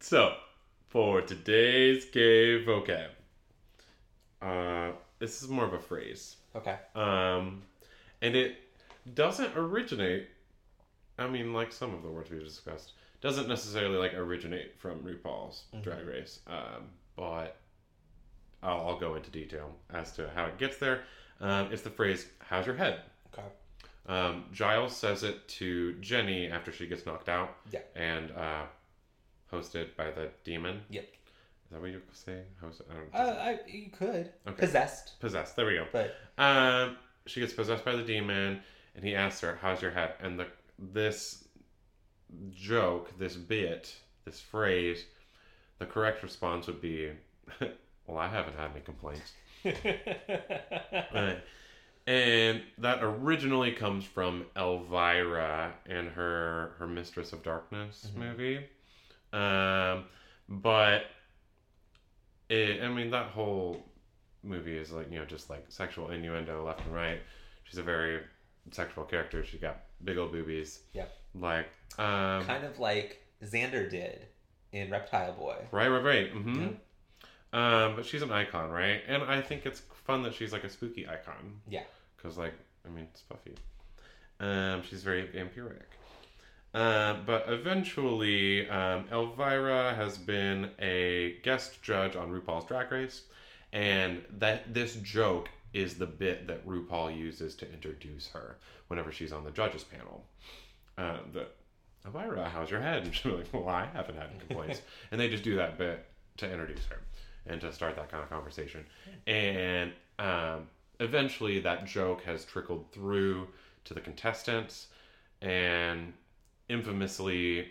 [0.00, 0.34] so
[0.96, 3.08] for today's gay vocab,
[4.40, 6.74] uh, this is more of a phrase, Okay.
[6.94, 7.62] um,
[8.22, 8.56] and it
[9.12, 10.26] doesn't originate.
[11.18, 15.64] I mean, like some of the words we've discussed, doesn't necessarily like originate from RuPaul's
[15.82, 17.58] Drag Race, um, but
[18.62, 21.02] I'll, I'll go into detail as to how it gets there.
[21.42, 23.02] Um, it's the phrase "How's your head?"
[23.34, 23.46] Okay.
[24.06, 27.54] Um, Giles says it to Jenny after she gets knocked out.
[27.70, 27.80] Yeah.
[27.94, 28.62] And uh,
[29.52, 30.82] hosted by the demon.
[30.90, 31.04] Yep.
[31.04, 32.42] Is that what you say?
[32.60, 34.56] Host, I don't Uh, I, you could Okay.
[34.56, 35.56] possessed, Possessed.
[35.56, 35.86] There we go.
[35.92, 38.60] but Um, she gets possessed by the demon,
[38.94, 40.46] and he asks her, "How's your head?" And the
[40.78, 41.48] this
[42.50, 45.04] joke, this bit, this phrase,
[45.78, 47.10] the correct response would be,
[48.06, 49.32] "Well, I haven't had any complaints."
[51.14, 51.38] Right.
[52.06, 58.18] And that originally comes from Elvira and her her Mistress of Darkness Mhm.
[58.18, 58.66] movie.
[59.36, 60.04] Um,
[60.48, 61.04] but
[62.48, 63.84] it, I mean, that whole
[64.42, 67.20] movie is like you know just like sexual innuendo left and right.
[67.64, 68.20] She's a very
[68.70, 69.44] sexual character.
[69.44, 70.80] She got big old boobies.
[70.92, 71.12] Yep.
[71.34, 71.68] Like
[71.98, 74.26] um, kind of like Xander did
[74.72, 75.56] in Reptile Boy.
[75.70, 76.30] Right, right, right.
[76.30, 76.66] hmm
[77.52, 79.00] Um, but she's an icon, right?
[79.08, 81.60] And I think it's fun that she's like a spooky icon.
[81.68, 81.84] Yeah.
[82.16, 83.54] Because, like, I mean, it's Buffy.
[84.40, 85.88] Um, she's very vampiric.
[86.76, 93.22] Uh, but eventually, um, Elvira has been a guest judge on RuPaul's Drag Race,
[93.72, 98.58] and that this joke is the bit that RuPaul uses to introduce her
[98.88, 100.26] whenever she's on the judges panel.
[100.98, 101.46] Uh, the
[102.04, 103.02] Elvira, how's your head?
[103.04, 104.82] And she'll like, well, I haven't had any complaints.
[105.10, 106.04] and they just do that bit
[106.36, 107.00] to introduce her
[107.46, 108.84] and to start that kind of conversation.
[109.26, 110.68] And um,
[111.00, 113.48] eventually, that joke has trickled through
[113.84, 114.88] to the contestants,
[115.40, 116.12] and
[116.68, 117.68] infamously,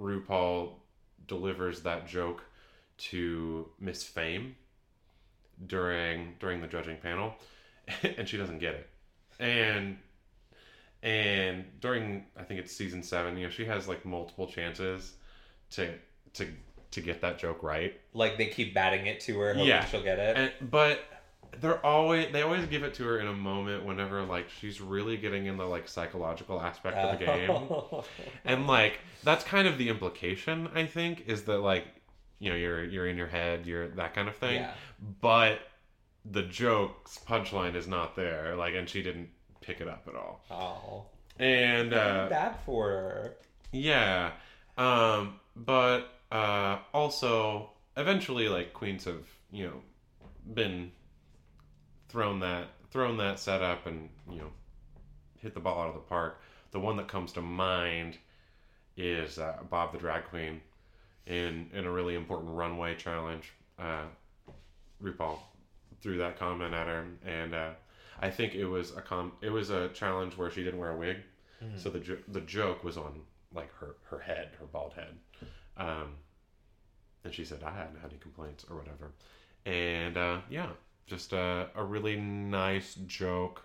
[0.00, 0.74] RuPaul
[1.26, 2.44] delivers that joke
[2.98, 4.56] to Miss Fame
[5.66, 7.34] during during the judging panel,
[8.16, 8.88] and she doesn't get it.
[9.40, 9.98] And
[11.02, 15.14] and during I think it's season seven, you know, she has like multiple chances
[15.70, 15.94] to
[16.34, 16.48] to
[16.92, 17.98] to get that joke right.
[18.14, 19.84] Like they keep batting it to her, hoping Yeah.
[19.86, 20.36] she'll get it.
[20.36, 21.00] And but
[21.60, 25.16] they're always they always give it to her in a moment whenever like she's really
[25.16, 28.02] getting in the like psychological aspect of the game.
[28.44, 31.86] And like that's kind of the implication, I think, is that like
[32.38, 34.56] you know, you're you're in your head, you're that kind of thing.
[34.62, 34.72] Yeah.
[35.20, 35.60] But
[36.24, 39.28] the joke's punchline is not there, like and she didn't
[39.60, 40.44] pick it up at all.
[40.50, 41.04] Oh.
[41.38, 43.36] And uh bad for her.
[43.72, 44.32] yeah.
[44.78, 49.80] Um, but uh, also, eventually, like queens have you know
[50.54, 50.90] been
[52.12, 54.50] thrown that thrown that setup and you know
[55.40, 56.40] hit the ball out of the park.
[56.70, 58.18] The one that comes to mind
[58.96, 60.60] is uh, Bob the drag queen
[61.26, 63.50] in in a really important runway challenge.
[63.78, 64.04] Uh,
[65.02, 65.38] RuPaul
[66.02, 67.70] threw that comment at her, and uh,
[68.20, 70.96] I think it was a com it was a challenge where she didn't wear a
[70.96, 71.16] wig,
[71.64, 71.78] Mhm.
[71.78, 73.22] so the jo- the joke was on
[73.54, 75.18] like her her head, her bald head,
[75.78, 76.14] um,
[77.24, 79.12] and she said I hadn't had any complaints or whatever,
[79.64, 80.68] and uh, yeah,
[81.06, 83.64] just a a really nice joke,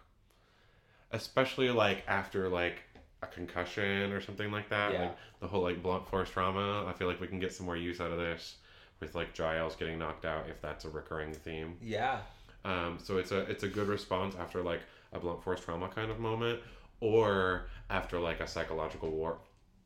[1.12, 2.84] especially like after like
[3.22, 5.02] a concussion or something like that, Yeah.
[5.02, 6.86] like the whole like blunt force trauma.
[6.88, 8.58] I feel like we can get some more use out of this
[9.00, 11.78] with like Giles getting knocked out if that's a recurring theme.
[11.82, 12.20] Yeah.
[12.66, 14.82] Um, so it's a it's a good response after like
[15.14, 16.60] a blunt force trauma kind of moment,
[17.00, 19.40] or after like a psychological war,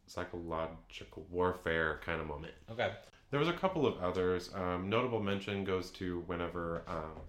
[0.07, 2.53] psychological warfare kind of moment.
[2.71, 2.91] Okay.
[3.29, 4.49] There was a couple of others.
[4.53, 7.21] Um, notable mention goes to whenever um,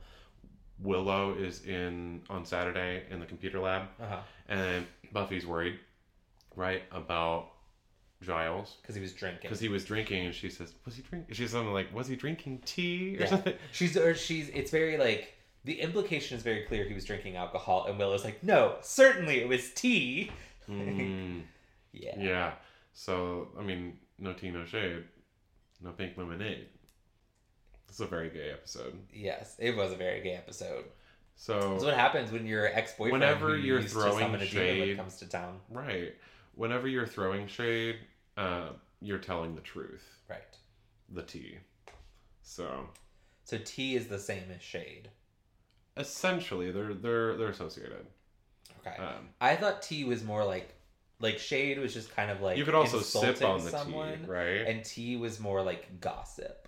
[0.82, 4.20] Willow is in on Saturday in the computer lab, Uh huh.
[4.48, 5.78] and Buffy's worried,
[6.56, 7.48] right, about
[8.22, 9.40] Giles Because he was drinking.
[9.42, 12.16] because he was drinking, and she says, "Was he drinking?" She's something like, "Was he
[12.16, 13.26] drinking tea or Yeah.
[13.26, 14.48] something?" She's or she's.
[14.50, 16.84] It's very like the implication is very clear.
[16.84, 20.30] He was drinking alcohol, and Willow's like, no, certainly it was tea.
[20.68, 21.42] Mm.
[21.94, 22.14] Yeah.
[22.18, 22.52] Yeah.
[22.94, 25.04] So I mean, no tea, no shade,
[25.82, 26.68] no pink lemonade.
[27.92, 28.98] Is a very gay episode.
[29.12, 30.84] Yes, it was a very gay episode.
[31.36, 34.86] So That's what happens when your ex-boyfriend, Whenever who you're throwing to summon a demon
[34.86, 35.60] shade- comes to town.
[35.70, 36.14] right,
[36.54, 37.98] whenever you're throwing shade,
[38.36, 38.70] uh,
[39.00, 40.56] you're telling the truth, Right.
[41.10, 41.58] the tea.
[42.42, 42.88] So
[43.44, 45.10] So tea is the same as shade.
[45.96, 48.06] essentially, they're they're they're associated.
[48.86, 48.96] Okay.
[48.96, 50.74] Um, I thought tea was more like
[51.20, 54.30] like shade was just kind of like you could also sip on the someone, tea,
[54.30, 54.66] right?
[54.66, 56.61] and tea was more like gossip.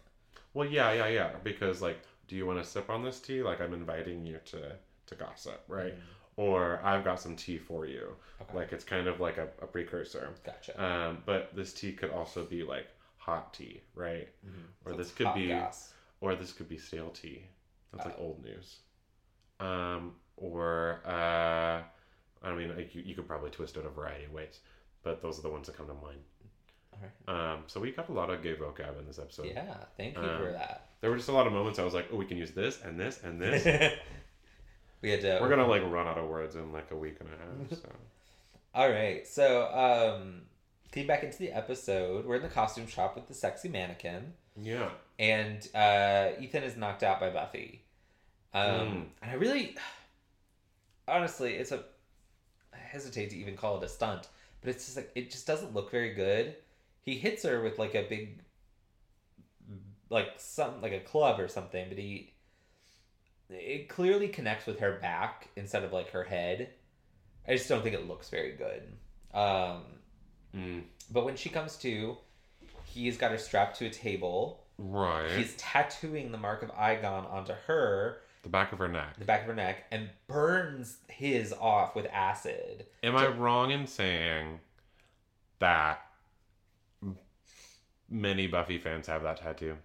[0.55, 1.31] Well, yeah, yeah, yeah.
[1.43, 1.99] Because like,
[2.29, 3.43] do you want to sip on this tea?
[3.43, 4.73] Like, I'm inviting you to
[5.07, 5.95] to gossip, right?
[6.37, 8.17] Or I've got some tea for you.
[8.41, 8.57] Okay.
[8.57, 10.31] Like, it's kind of like a, a precursor.
[10.45, 10.83] Gotcha.
[10.83, 12.89] Um, but this tea could also be like
[13.19, 14.29] hot tea, right?
[14.45, 14.65] Mhm.
[14.85, 15.93] Or So this could be, gas.
[16.21, 17.45] or this could be stale tea.
[17.93, 18.79] That's like old news.
[19.61, 21.83] Um, or uh,
[22.43, 24.59] I mean, like, you, you could probably twist it a variety of ways,
[25.05, 26.19] but those are the ones that come to mind.
[27.29, 27.55] Alright.
[27.57, 29.47] Um, so we got a lot of gay vocab in this episode.
[29.47, 30.89] Yeah, thank you Um, for that.
[31.01, 32.81] There were just a lot of moments I was like, oh, we can use this
[32.83, 33.65] and this and this.
[35.03, 35.39] we had to.
[35.41, 37.79] We're gonna like run out of words in like a week and a half.
[37.83, 37.89] So
[38.75, 40.43] All right, so um,
[40.93, 44.89] getting back into the episode, we're in the costume shop with the sexy mannequin, yeah,
[45.19, 47.83] and uh, Ethan is knocked out by Buffy.
[48.55, 49.05] Um, Mm.
[49.23, 49.77] And I really,
[51.07, 51.85] honestly, it's a.
[52.73, 54.29] I hesitate to even call it a stunt,
[54.61, 56.57] but it's just like it just doesn't look very good.
[57.05, 58.41] He hits her with like a big,
[60.11, 62.33] like some like a club or something, but he.
[63.51, 66.71] It clearly connects with her back instead of like her head.
[67.47, 68.83] I just don't think it looks very good.
[69.35, 69.83] Um,
[70.57, 70.83] mm.
[71.13, 72.17] but when she comes to,
[72.85, 74.65] he's got her strapped to a table.
[74.79, 75.31] right.
[75.33, 79.19] He's tattooing the mark of Eyghon onto her, the back of her neck.
[79.19, 82.87] the back of her neck, and burns his off with acid.
[83.03, 84.61] Am I wrong in saying
[85.59, 86.01] that
[88.15, 89.77] many Buffy fans have that tattoo?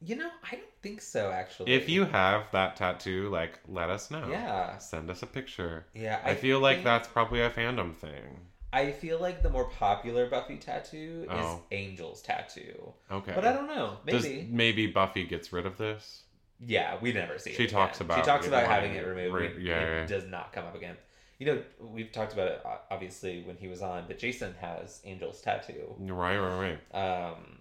[0.00, 1.30] You know, I don't think so.
[1.30, 4.26] Actually, If you have that tattoo, like, let us know.
[4.28, 5.86] yeah, Send us a picture.
[5.94, 8.40] yeah, I, feel like that's probably a fandom thing.
[8.72, 11.38] I feel like the more popular Buffy tattoo Oh.
[11.38, 13.32] is Angel's tattoo, Okay.
[13.34, 13.98] but I don't know.
[14.06, 16.24] Does- Maybe, maybe Buffy gets rid of this?
[16.60, 17.56] yeah, we never see it.
[17.56, 18.06] She talks again.
[18.10, 19.34] about she talks about having it it removed.
[19.56, 20.06] re- yeah, it yeah.
[20.06, 20.96] does not come up again.
[21.44, 25.42] You know, we've talked about it obviously when he was on, but Jason has Angel's
[25.42, 25.94] tattoo.
[25.98, 27.28] Right, right, right.
[27.32, 27.58] Um,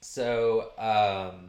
[0.00, 1.48] so um,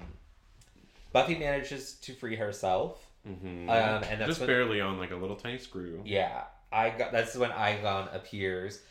[1.12, 3.06] Buffy manages to free herself.
[3.28, 3.70] Mm-hmm.
[3.70, 3.76] Um,
[4.10, 6.02] and that's Just when, barely on like a little tiny screw.
[6.04, 8.82] yeah, I got that's when Eyghon appears,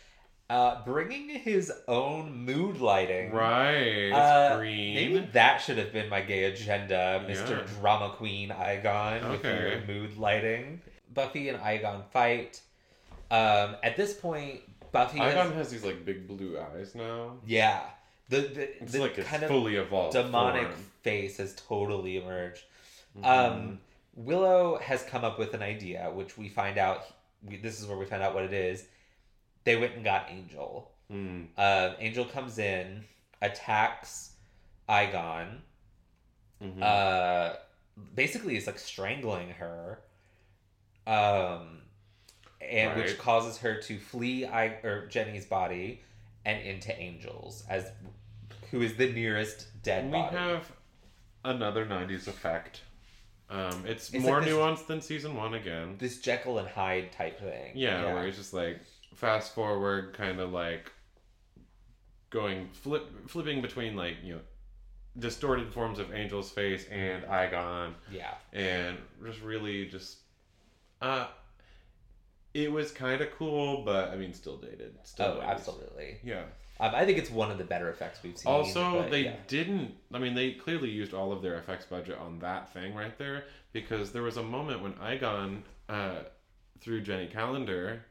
[0.49, 3.33] uh, bringing his own mood lighting.
[3.33, 4.11] Right.
[4.11, 4.95] Uh, green.
[4.95, 7.81] Maybe that should have been my gay agenda, Mister Yeah.
[7.81, 9.59] Drama Queen Eyghon, with Okay.
[9.59, 10.81] your mood lighting.
[11.15, 12.61] Buffy and Eyghon fight.
[13.31, 14.61] Um, at this point,
[14.93, 17.37] Buffy has, Eyghon has these like big blue eyes now.
[17.47, 17.83] yeah,
[18.29, 20.85] the the, It's the like kind of fully evolved demonic form.
[21.03, 22.63] face has totally emerged.
[23.19, 23.25] Mhm.
[23.27, 23.81] Um,
[24.15, 27.05] Willow has come up with an idea, which we find out.
[27.45, 28.85] We, this is where we find out what it is.
[29.65, 30.91] They went and got Angel.
[31.11, 31.47] Mm.
[31.57, 33.05] Uh, Angel comes in,
[33.41, 34.33] attacks
[34.89, 35.59] Eyghon.
[36.63, 36.83] Mhm.
[36.83, 37.57] Uh,
[38.15, 40.01] basically, is like strangling her.
[41.07, 41.79] Um,
[42.61, 46.01] and which causes her to flee I or Jenny's body
[46.45, 47.91] and into Angel's as
[48.71, 50.37] who is the nearest dead we body.
[50.37, 50.73] have
[51.45, 52.83] another '90s effect.
[53.51, 55.97] Um, it's, It's more like this- nuanced than season one again.
[55.99, 57.73] this Jekyll and Hyde type thing.
[57.75, 58.81] Yeah, where it's just like
[59.15, 60.91] fast forward, kind of like
[62.31, 64.41] going flip, flipping between like you know
[65.19, 68.33] distorted forms of Angel's face and Eyghon, Yeah.
[68.55, 68.97] and
[69.27, 70.17] just really just,
[71.03, 71.27] uh,
[72.55, 74.95] it was kind of cool, but I mean, still dated.
[75.05, 75.49] Still Oh, 90s.
[75.51, 76.17] absolutely.
[76.23, 76.45] Yeah.
[76.81, 78.51] Um, I think it's one of the better effects we've seen.
[78.53, 79.37] Also, but they yeah.
[79.47, 79.95] didn't.
[80.13, 83.45] I mean, they clearly used all of their effects budget on that thing right there
[83.73, 86.21] because there was a moment when Eyghon, uh,
[86.81, 88.05] through Jenny Calendar,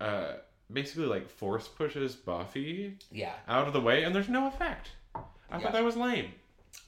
[0.00, 0.34] uh,
[0.72, 3.32] basically like force pushes Buffy yeah.
[3.48, 4.90] out of the way, and there's no effect.
[5.14, 5.20] I
[5.56, 5.58] Yeah.
[5.60, 6.32] thought that was lame.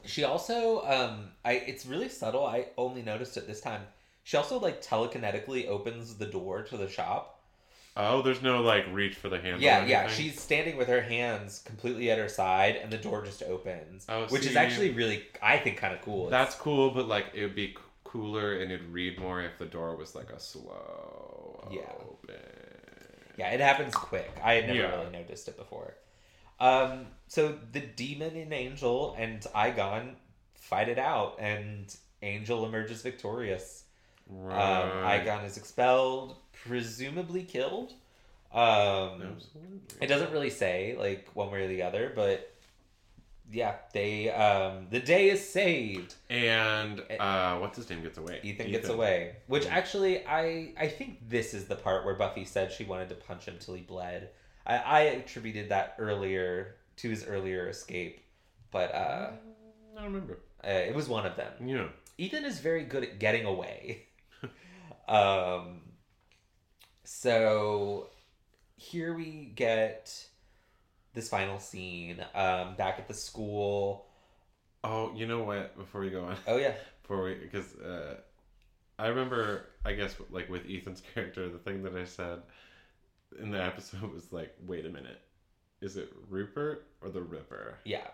[0.05, 2.47] She also, um, I it's really subtle.
[2.47, 3.83] I only noticed it this time.
[4.31, 7.41] She also like telekinetically opens the door to the shop.
[7.97, 9.61] Oh, there's no like reach for the handle.
[9.61, 10.07] Yeah, yeah.
[10.07, 14.27] She's standing with her hands completely at her side, and the door just opens, Oh,
[14.29, 16.29] which is actually really, I think, kind of cool.
[16.29, 19.67] It's- That's cool, but like it would be cooler and it'd read more if the
[19.67, 21.91] door was like a slow Yeah.
[22.01, 22.37] open.
[23.37, 24.31] Yeah, it happens quick.
[24.45, 24.91] I had never Yeah.
[24.97, 25.97] really noticed it before.
[26.61, 30.15] Um, so the demon and Angel and Eyghon
[30.55, 33.87] fight it out, and Angel emerges victorious.
[34.31, 37.93] Um, Eyghon is expelled, presumably killed.
[38.53, 39.81] Um, Absolutely.
[40.01, 42.53] it doesn't really say like one way or the other, but
[43.53, 46.15] yeah, they um, the day is saved.
[46.29, 48.41] And uh, what's his name gets away.
[48.43, 52.73] Ethan, gets away, which actually I I think this is the part where Buffy said
[52.73, 54.31] she wanted to punch him till he bled.
[54.67, 58.21] I, I attributed that earlier to his earlier escape,
[58.71, 59.31] but uh,
[59.97, 60.39] I don't remember.
[60.65, 61.53] uh, it was one of them.
[61.65, 61.87] Yeah.
[62.19, 64.07] Ethan is very good at getting away.
[65.11, 65.81] um,
[67.05, 68.09] so
[68.77, 70.27] here we get
[71.13, 74.07] this final scene um, back at the school.
[74.85, 75.77] Oh, you know what?
[75.77, 78.17] Before we go on, Oh yeah, before we, because uh,
[78.99, 82.43] I remember, I guess, like with Ethan's character, the thing that I said
[83.41, 85.21] in the episode was like, "Wait a minute,
[85.81, 88.07] is it Rupert or the Ripper?" yeah.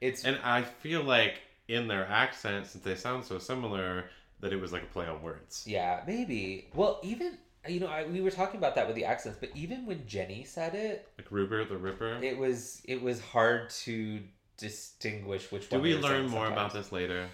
[0.00, 4.06] It's And I feel like in their accent, since they sound so similar,
[4.44, 5.64] that it was like a play on words.
[5.66, 6.68] Yeah, maybe.
[6.74, 9.86] Well, even you know, I, we were talking about that with the accents, but even
[9.86, 12.18] when Jenny said it, Like Rupert the Ripper.
[12.22, 14.20] it was it was hard to
[14.58, 15.82] distinguish which Do one.
[15.82, 17.26] we learn more about this later?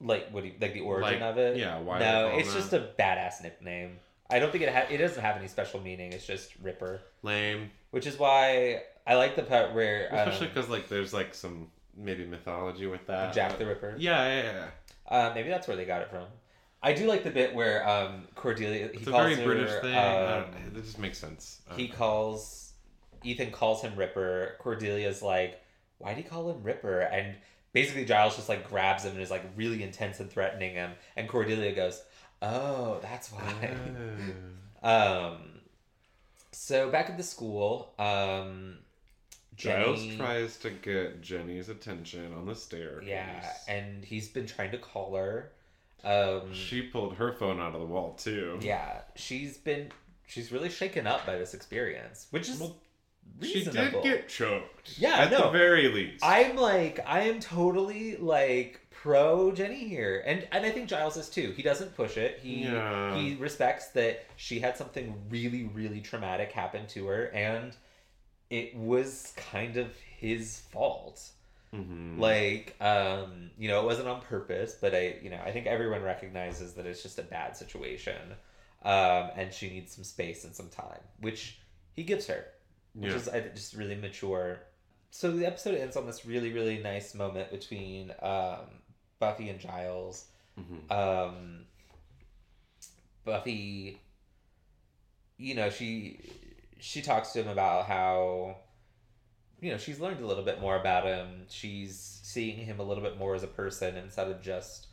[0.00, 0.42] Like what?
[0.42, 1.56] Do you, like the origin Like, of it?
[1.58, 2.58] yeah, why No, it's that?
[2.60, 3.98] just a badass nickname.
[4.28, 6.12] I don't think it ha- it doesn't have any special meaning.
[6.12, 7.70] It's just Ripper, Lame.
[7.92, 11.68] which is why I like the part where um, Especially because like there's like some
[11.96, 13.34] maybe mythology with that.
[13.34, 13.94] Jack the Ripper.
[13.98, 14.66] Yeah, yeah, yeah.
[15.08, 16.24] Uh, maybe that's where they got it from.
[16.82, 18.88] I do like the bit where um, Cordelia.
[18.88, 19.94] He It's a calls very her, British thing.
[19.96, 21.60] Um, This just makes sense.
[21.76, 22.72] He calls
[23.24, 24.56] Ethan calls him Ripper.
[24.60, 25.60] Cordelia's like,
[25.98, 27.00] why'd he call him Ripper?
[27.00, 27.36] And
[27.72, 30.92] basically Giles just like grabs him and is like really intense and threatening him.
[31.16, 32.02] And Cordelia goes,
[32.42, 33.74] Oh, that's why.
[34.82, 34.88] Oh.
[35.32, 35.38] um
[36.52, 38.78] so back at the school, um
[39.56, 43.04] Giles tries to get Jenny's attention on the stairs.
[43.06, 45.52] Yeah, and he's been trying to call her.
[46.04, 48.58] Um she pulled her phone out of the wall too.
[48.62, 49.90] yeah, she's been
[50.26, 52.76] she's really shaken up by this experience, which is Well,
[53.42, 54.98] She did get choked.
[54.98, 55.44] Yeah, at no.
[55.44, 56.24] the very least.
[56.24, 61.28] I'm like, I am totally like pro Jenny here, and and I think Giles is
[61.28, 61.52] too.
[61.56, 62.40] He doesn't push it.
[62.42, 63.16] He Yeah.
[63.16, 67.74] he respects that she had something really really traumatic happen to her, and
[68.50, 71.30] it was kind of his fault.
[71.74, 72.18] Mhm.
[72.18, 76.02] Like, um, you know, it wasn't on purpose, but I, you know, I think everyone
[76.02, 78.34] recognizes that it's just a bad situation,
[78.84, 81.58] um, and she needs some space and some time, which
[81.94, 82.46] he gives her
[82.96, 83.16] which Yeah.
[83.18, 84.60] is I, just really mature.
[85.10, 88.80] So the episode ends on this really really nice moment between um,
[89.18, 90.26] Buffy and Giles.
[90.58, 90.90] Mhm.
[90.90, 91.66] Um,
[93.24, 93.98] Buffy,
[95.36, 96.20] you know, she
[96.78, 98.56] she talks to him about how
[99.60, 101.46] you know she's learned a little bit more about him.
[101.48, 104.88] She's seeing him a little bit more as a person instead of just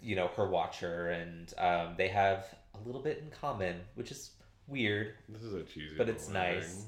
[0.00, 4.30] you know her watcher, and um, they have a little bit in common, which is
[4.68, 5.14] weird.
[5.28, 5.96] This is a cheesy.
[5.96, 6.84] But it's nice.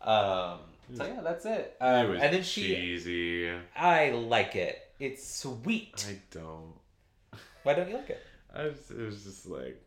[0.00, 0.60] Um,
[0.94, 1.76] so yeah, that's it.
[1.80, 3.50] It Um, was and then she, cheesy.
[3.76, 4.78] I like it.
[4.98, 6.06] It's sweet.
[6.08, 6.72] I don't.
[7.62, 8.22] Why don't you like it?
[8.54, 9.80] I was, it was just like,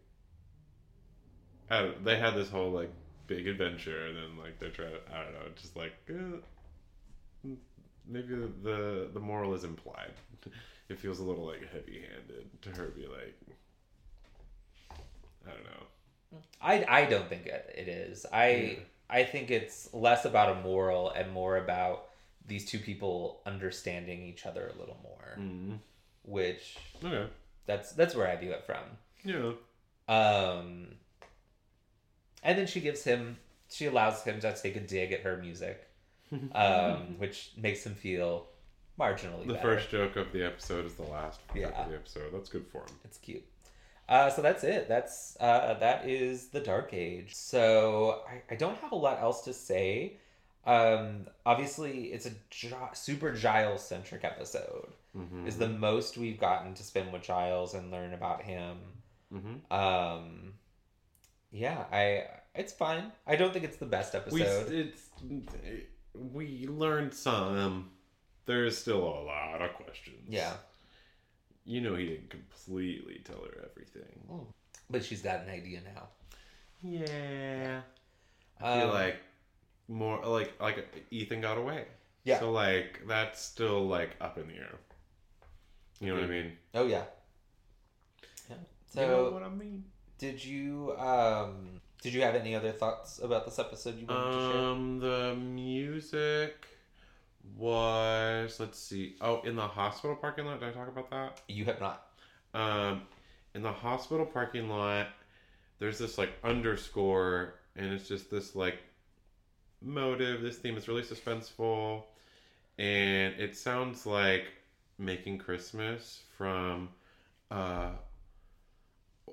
[1.74, 2.92] I don't, they had this whole like
[3.28, 4.92] big adventure, and then like they're trying.
[4.92, 7.50] To, I don't know, just like eh,
[8.08, 10.12] maybe the, the the moral is implied.
[10.90, 13.36] It feels a little like heavy-handed to her be like,
[15.48, 16.40] I don't know.
[16.62, 18.26] I, I don't think it, it is.
[18.32, 18.74] I Yeah.
[19.10, 22.10] I think it's less about a moral and more about
[22.46, 25.38] these two people understanding each other a little more.
[25.40, 25.80] Mm.
[26.24, 27.28] Which Okay.
[27.66, 28.84] that's that's where I view it from.
[29.24, 29.54] Yeah.
[30.14, 30.88] Um,
[32.44, 33.38] and then she gives him
[33.70, 35.88] she allows him to take a dig at her music.
[36.56, 38.48] um, which makes him feel
[39.00, 39.76] marginally the better.
[39.76, 41.84] first joke of the episode is the last joke Yeah.
[41.84, 42.32] of the episode.
[42.34, 42.96] That's good for him.
[43.04, 43.44] It's cute.
[44.10, 44.88] Uh, so that's it.
[44.88, 47.36] That's uh, that is the Dark Age.
[47.36, 50.18] So I, I don't have a lot else to say.
[50.66, 54.90] Um, obviously, it's a Gi- super Giles centric episode.
[55.18, 55.46] Mm-hmm.
[55.48, 58.78] Is the most we've gotten to spend with Giles and learn about him.
[59.34, 59.74] mm-hmm.
[59.74, 60.54] Um,
[61.54, 62.26] yeah, I
[62.56, 63.12] it's fine.
[63.26, 64.72] I don't think it's the best we episode.
[64.74, 65.10] it's
[66.14, 67.90] we learned some.
[68.46, 70.26] There's still a lot of questions.
[70.28, 70.54] yeah,
[71.64, 74.20] You know he didn't completely tell her everything.
[74.90, 76.10] but she's got an idea now.
[76.84, 77.82] Yeah.
[78.62, 79.16] I feel Um, like
[79.88, 81.86] more like like Ethan got away.
[82.26, 82.40] Yeah.
[82.40, 84.76] So like that's still like up in the air.
[86.02, 86.52] You know what I mean?
[86.74, 87.04] Oh yeah.
[88.50, 88.58] Yeah.
[88.88, 89.86] So you know what I mean?
[90.24, 94.52] Did you um did you have any other thoughts about this episode you wanted to
[94.54, 94.62] share?
[94.62, 96.66] Um, the music
[97.58, 99.18] was let's see.
[99.20, 100.62] Oh, in the hospital parking lot.
[100.62, 101.42] Did I talk about that?
[101.50, 102.06] You have not.
[102.54, 103.02] Um,
[103.54, 105.08] in the hospital parking lot,
[105.80, 108.78] there's this like underscore, and it's just this like
[109.82, 110.42] motive.
[110.42, 112.04] This theme is really suspenseful,
[112.80, 114.46] and it sounds like
[114.98, 116.88] making Christmas from
[117.52, 117.90] uh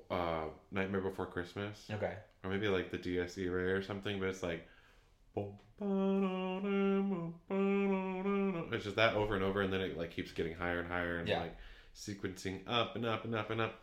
[0.09, 2.15] uh Nightmare Before Christmas, Okay.
[2.43, 4.19] or maybe like the DS era or something.
[4.19, 4.67] But it's like.
[8.73, 11.17] It's just that over and over, and then it like keeps getting higher and higher,
[11.17, 11.39] and Yeah.
[11.41, 11.55] like
[11.95, 13.79] sequencing up and up and up and up,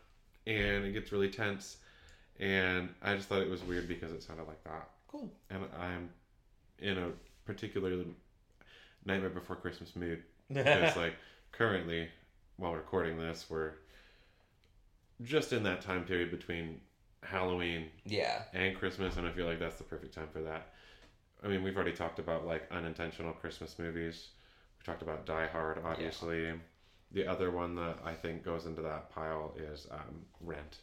[0.47, 1.77] and it gets really tense.
[2.41, 5.31] And I just thought it was weird because it sounded like that, Cool.
[5.51, 6.11] and I'm
[6.79, 7.11] in a
[7.45, 8.07] particularly
[9.05, 11.15] Nightmare Before Christmas mood because like
[11.53, 12.09] currently,
[12.57, 13.73] while recording this, we're
[15.23, 16.81] just in that time period between
[17.23, 18.43] Halloween yeah.
[18.55, 20.69] and Christmas, and I feel like that's the perfect time for that.
[21.43, 24.29] I mean, we've already talked about like unintentional Christmas movies.
[24.79, 26.53] We talked about Die Hard, obviously.
[27.13, 30.79] The other one that I think goes into that pile is um, Rent.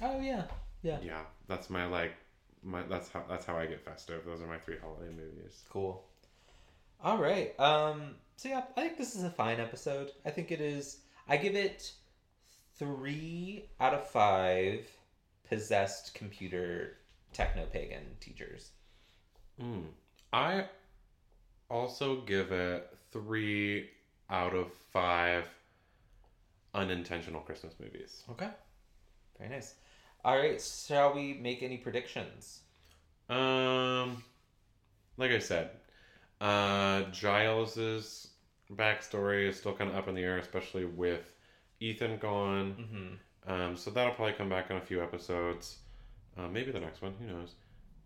[0.00, 0.44] Oh yeah.
[0.82, 0.98] Yeah.
[1.02, 2.12] Yeah, that's my like
[2.62, 4.24] my that's how that's how I get festive.
[4.24, 5.64] Those are my three holiday movies.
[5.70, 6.04] Cool.
[7.02, 7.58] All right.
[7.60, 10.10] Um so yeah, I think this is a fine episode.
[10.24, 10.98] I think it is
[11.28, 11.92] I give it
[12.82, 14.84] 3 out of 5
[15.48, 16.96] possessed computer
[17.32, 18.70] techno pagan teachers.
[19.60, 19.84] Mm.
[20.32, 20.64] I
[21.70, 23.90] also give it three
[24.30, 25.44] out of five
[26.74, 28.24] unintentional Christmas movies.
[28.30, 28.48] Okay.
[29.38, 29.74] Very nice.
[30.24, 32.60] All right, shall we make any predictions?
[33.28, 34.24] Um,
[35.16, 35.70] like I said,
[36.40, 38.28] uh, Giles's
[38.72, 41.34] backstory is still kind of up in the air, especially with
[41.82, 43.18] Ethan gone.
[43.46, 43.50] Mhm.
[43.50, 45.78] Um, so that'll probably come back in a few episodes.
[46.36, 47.14] Uh, maybe the next one.
[47.14, 47.54] Who knows?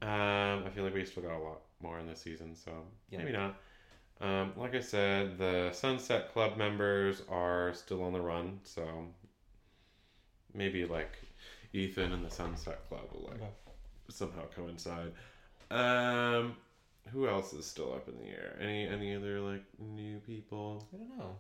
[0.03, 3.19] Um, I feel like we still got a lot more in this season, so Yeah.
[3.19, 3.57] maybe not.
[4.21, 9.13] Um, like I said, the Sunset Club members are still on the run, so
[10.55, 11.19] maybe like
[11.75, 13.51] Ethan and the Sunset Club will like Okay.
[14.09, 15.13] somehow coincide.
[15.71, 16.57] Um,
[17.09, 18.57] who else is still up in the air?
[18.59, 20.89] Any any other like new people?
[20.95, 21.37] I don't know.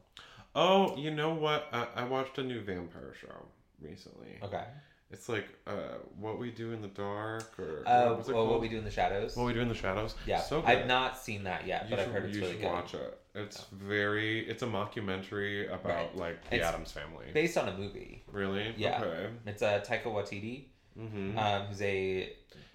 [0.58, 1.66] Oh, you know what?
[1.72, 3.34] I, I watched a new vampire show
[3.80, 4.38] recently.
[4.42, 4.64] Okay.
[5.10, 8.68] It's like uh, what we do in the dark, or Uh, what well, what we
[8.68, 9.36] do in the shadows.
[9.36, 10.14] What we do in the shadows.
[10.26, 10.68] yeah, so good.
[10.70, 12.72] I've not seen that yet, You but I've heard it's you really should good.
[12.72, 13.18] watch it.
[13.36, 14.48] It's very.
[14.48, 16.16] It's a mockumentary about Right.
[16.16, 17.26] like the It's Addams family.
[17.32, 18.24] Based on a movie.
[18.32, 18.74] really?
[18.76, 19.00] Yeah.
[19.02, 19.26] Okay.
[19.46, 20.64] It's uh, Taika Waititi,
[20.98, 22.32] hmm um, who's a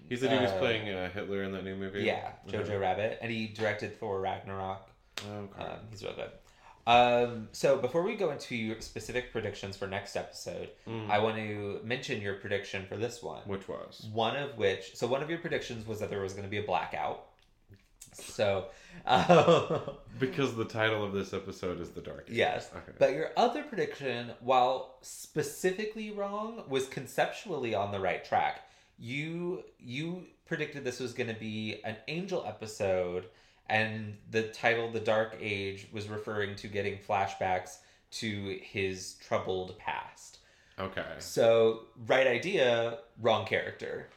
[0.08, 2.02] He's the dude who's uh, playing uh, Hitler in that new movie.
[2.04, 2.76] yeah Jojo Okay.
[2.76, 4.88] Rabbit, and he directed Thor Ragnarok.
[5.20, 5.62] Okay.
[5.64, 6.30] Um, he's real good.
[6.86, 11.08] Um, so before we go into your specific predictions for next episode, Mm.
[11.10, 13.42] I want to mention your prediction for this one.
[13.46, 14.08] Which was?
[14.12, 16.58] One of which, so one of your predictions was that there was going to be
[16.58, 17.26] a blackout.
[18.14, 18.66] So,
[19.06, 19.78] uh,
[20.18, 22.36] Because the title of this episode is The Dark Ages.
[22.36, 22.70] yes.
[22.74, 22.92] Okay.
[22.98, 28.60] But your other prediction, while specifically wrong, was conceptually on the right track.
[28.98, 33.24] You you predicted this was going to be an angel episode,
[33.68, 37.78] and the title "The Dark Age" was referring to getting flashbacks
[38.12, 40.38] to his troubled past.
[40.78, 41.04] okay.
[41.18, 44.08] So, right idea, wrong character.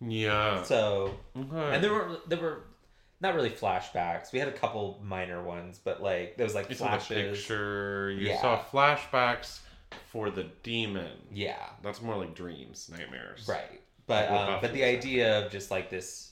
[0.00, 0.62] Yeah.
[0.62, 1.74] So, Okay.
[1.74, 2.64] and there were there were
[3.20, 4.32] not really flashbacks.
[4.32, 8.10] We had a couple minor ones, but like there was like you saw the picture.
[8.12, 8.40] You Yeah.
[8.40, 9.60] saw flashbacks
[10.06, 11.10] for the demon.
[11.32, 11.64] Yeah.
[11.82, 13.46] That's more like dreams, nightmares.
[13.48, 13.80] Right.
[14.06, 16.27] But um, but the idea of just like this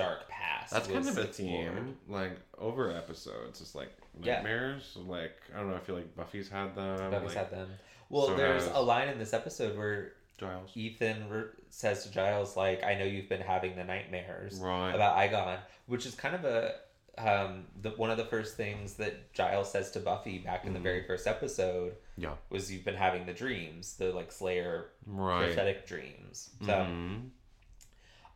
[0.00, 0.72] dark past.
[0.72, 3.60] That's kind of a theme, like over episodes.
[3.60, 3.90] It's like
[4.22, 4.34] Yeah.
[4.36, 4.96] nightmares.
[4.96, 5.76] Like I don't know.
[5.76, 7.10] I feel like Buffy's had them.
[7.10, 7.68] Buffy's like, had them.
[8.08, 10.70] Well, so there's has- a line in this episode where Giles.
[10.74, 14.94] Ethan re- says to Giles, like, "I know you've been having the nightmares Right.
[14.94, 16.74] about Eyghon," which is kind of a
[17.18, 20.78] um, the one of the first things that Giles says to Buffy back in the
[20.78, 20.84] Mhm.
[20.84, 22.36] very first episode Yeah.
[22.48, 25.46] was you've been having the dreams, the like Slayer Right.
[25.46, 26.50] prophetic dreams.
[26.64, 27.28] So, Mhm.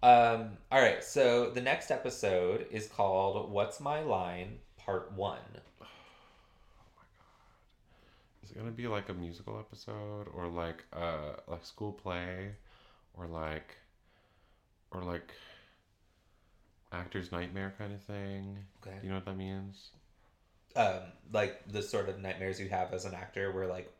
[0.04, 1.02] Um, all right.
[1.02, 5.38] So the next episode is called "What's My Line?" Part One.
[5.80, 5.86] Oh
[6.96, 8.44] my god.
[8.44, 12.50] Is it gonna be like a musical episode or like uh like school play
[13.16, 13.76] or like
[14.90, 15.32] or like
[16.92, 18.58] actor's nightmare kind of thing?
[18.86, 18.96] Okay.
[19.00, 19.88] Do you know what that means?
[20.76, 21.00] Um,
[21.32, 23.90] like the sort of nightmares you have as an actor, where like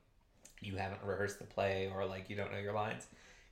[0.61, 3.07] you haven't rehearsed the play or like you don't know your lines.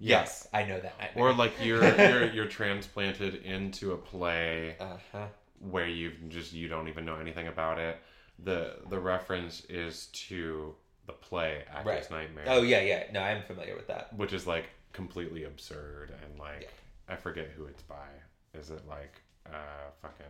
[0.04, 0.98] Yes, I know that.
[0.98, 1.24] Nightmare.
[1.24, 5.26] Or like you're you're you're transplanted into a play uh huh.
[5.60, 7.98] where you've just you don't even know anything about it.
[8.38, 10.74] The the reference is to
[11.06, 12.44] the play Actor's Nightmare.
[12.48, 13.04] Oh yeah, yeah.
[13.12, 14.12] No, I'm familiar with that.
[14.16, 17.14] which is like completely absurd and like Yeah.
[17.14, 18.08] I forget who it's by.
[18.54, 20.26] Is it like uh fucking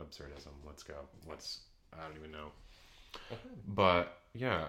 [0.00, 0.52] absurdism?
[0.66, 0.94] Let's go.
[1.28, 1.60] Let's
[1.92, 2.50] I don't even know.
[3.68, 4.66] But yeah.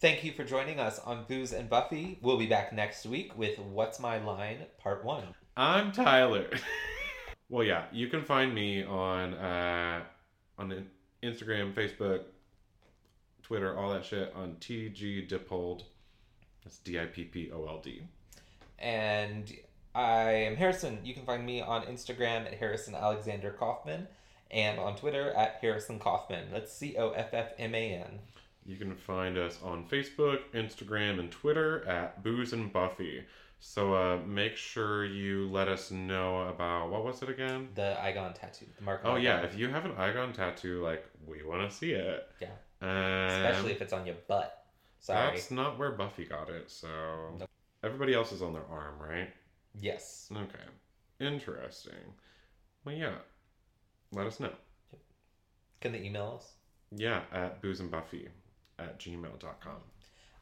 [0.00, 2.18] Thank you for joining us on Booze and Buffy.
[2.20, 5.24] We'll be back next week with What's My Line Part 1.
[5.56, 6.50] I'm Tyler.
[7.48, 10.02] well yeah, you can find me on uh
[10.58, 10.86] on
[11.22, 12.24] Instagram, Facebook,
[13.42, 15.84] Twitter, all that shit on TG Dippold.
[16.64, 18.02] That's D I P P O L D.
[18.78, 19.50] And
[19.94, 20.98] I am Harrison.
[21.04, 24.06] You can find me on Instagram at Harrison Alexander Coffman
[24.50, 26.50] and on Twitter at Harrison Coffman.
[26.52, 28.18] That's C O F F M A N.
[28.66, 33.24] You can find us on Facebook, Instagram, and Twitter at Booze and Buffy.
[33.60, 37.68] So uh, make sure you let us know about what was it again?
[37.74, 38.66] The Eyghon tattoo.
[38.78, 39.02] The mark.
[39.04, 42.28] Oh yeah, if you have an Eyghon tattoo, like we want to see it.
[42.40, 42.48] Yeah.
[42.80, 44.66] Um, Especially if it's on your butt.
[45.00, 45.34] Sorry.
[45.36, 46.70] That's not where Buffy got it.
[46.70, 46.88] So
[47.38, 47.50] Nope.
[47.82, 49.28] everybody else is on their arm, right?
[49.78, 50.30] Yes.
[50.32, 50.64] Okay,
[51.20, 51.92] interesting.
[52.84, 53.16] Well, yeah.
[54.12, 54.52] Let us know.
[55.80, 56.52] Can they email us?
[56.96, 58.28] Yeah, at Booze and Buffy
[58.78, 59.76] at gmail.com.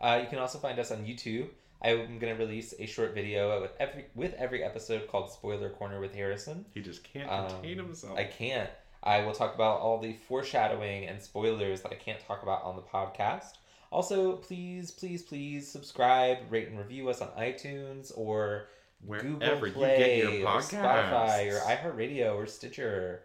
[0.00, 1.48] Uh, you can also find us on YouTube.
[1.84, 6.00] I'm going to release a short video with every with every episode called Spoiler Corner
[6.00, 6.64] with Harrison.
[6.74, 8.16] He just can't Um, contain himself.
[8.18, 8.70] I can't.
[9.02, 12.76] I will talk about all the foreshadowing and spoilers that I can't talk about on
[12.76, 13.54] the podcast.
[13.90, 18.68] Also, please, please, please subscribe, rate, and review us on iTunes or
[19.04, 20.70] Wherever Google Play you get your or podcasts.
[21.10, 23.22] Spotify or iHeartRadio or Stitcher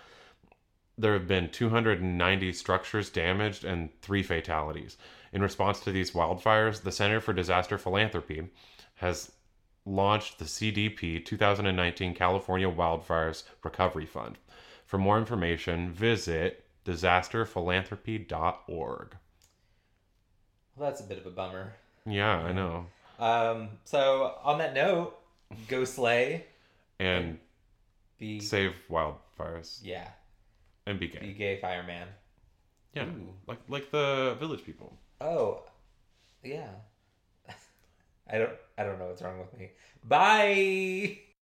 [0.98, 4.96] There have been 290 structures damaged and three fatalities.
[5.32, 8.48] In response to these wildfires, the Center for Disaster Philanthropy
[8.96, 9.32] has
[9.86, 14.36] launched the CDP 2019 California Wildfires Recovery Fund.
[14.84, 19.16] For more information, visit disasterphilanthropy.org.
[20.76, 21.72] Well, that's a bit of a bummer.
[22.06, 22.86] Yeah, I know.
[23.18, 25.14] Um, so on that note,
[25.68, 26.46] go slay.
[26.98, 27.38] And
[28.18, 30.08] Be save wildfires yeah.
[30.86, 31.18] and be gay.
[31.20, 31.58] Be gay.
[31.60, 32.08] fireman.
[32.94, 33.32] Yeah, Ooh.
[33.46, 34.98] like like the village people.
[35.22, 35.62] Oh,
[36.42, 36.70] yeah.
[38.30, 38.52] I don't.
[38.78, 39.70] I don't know what's wrong with me.
[40.04, 41.18] Bye.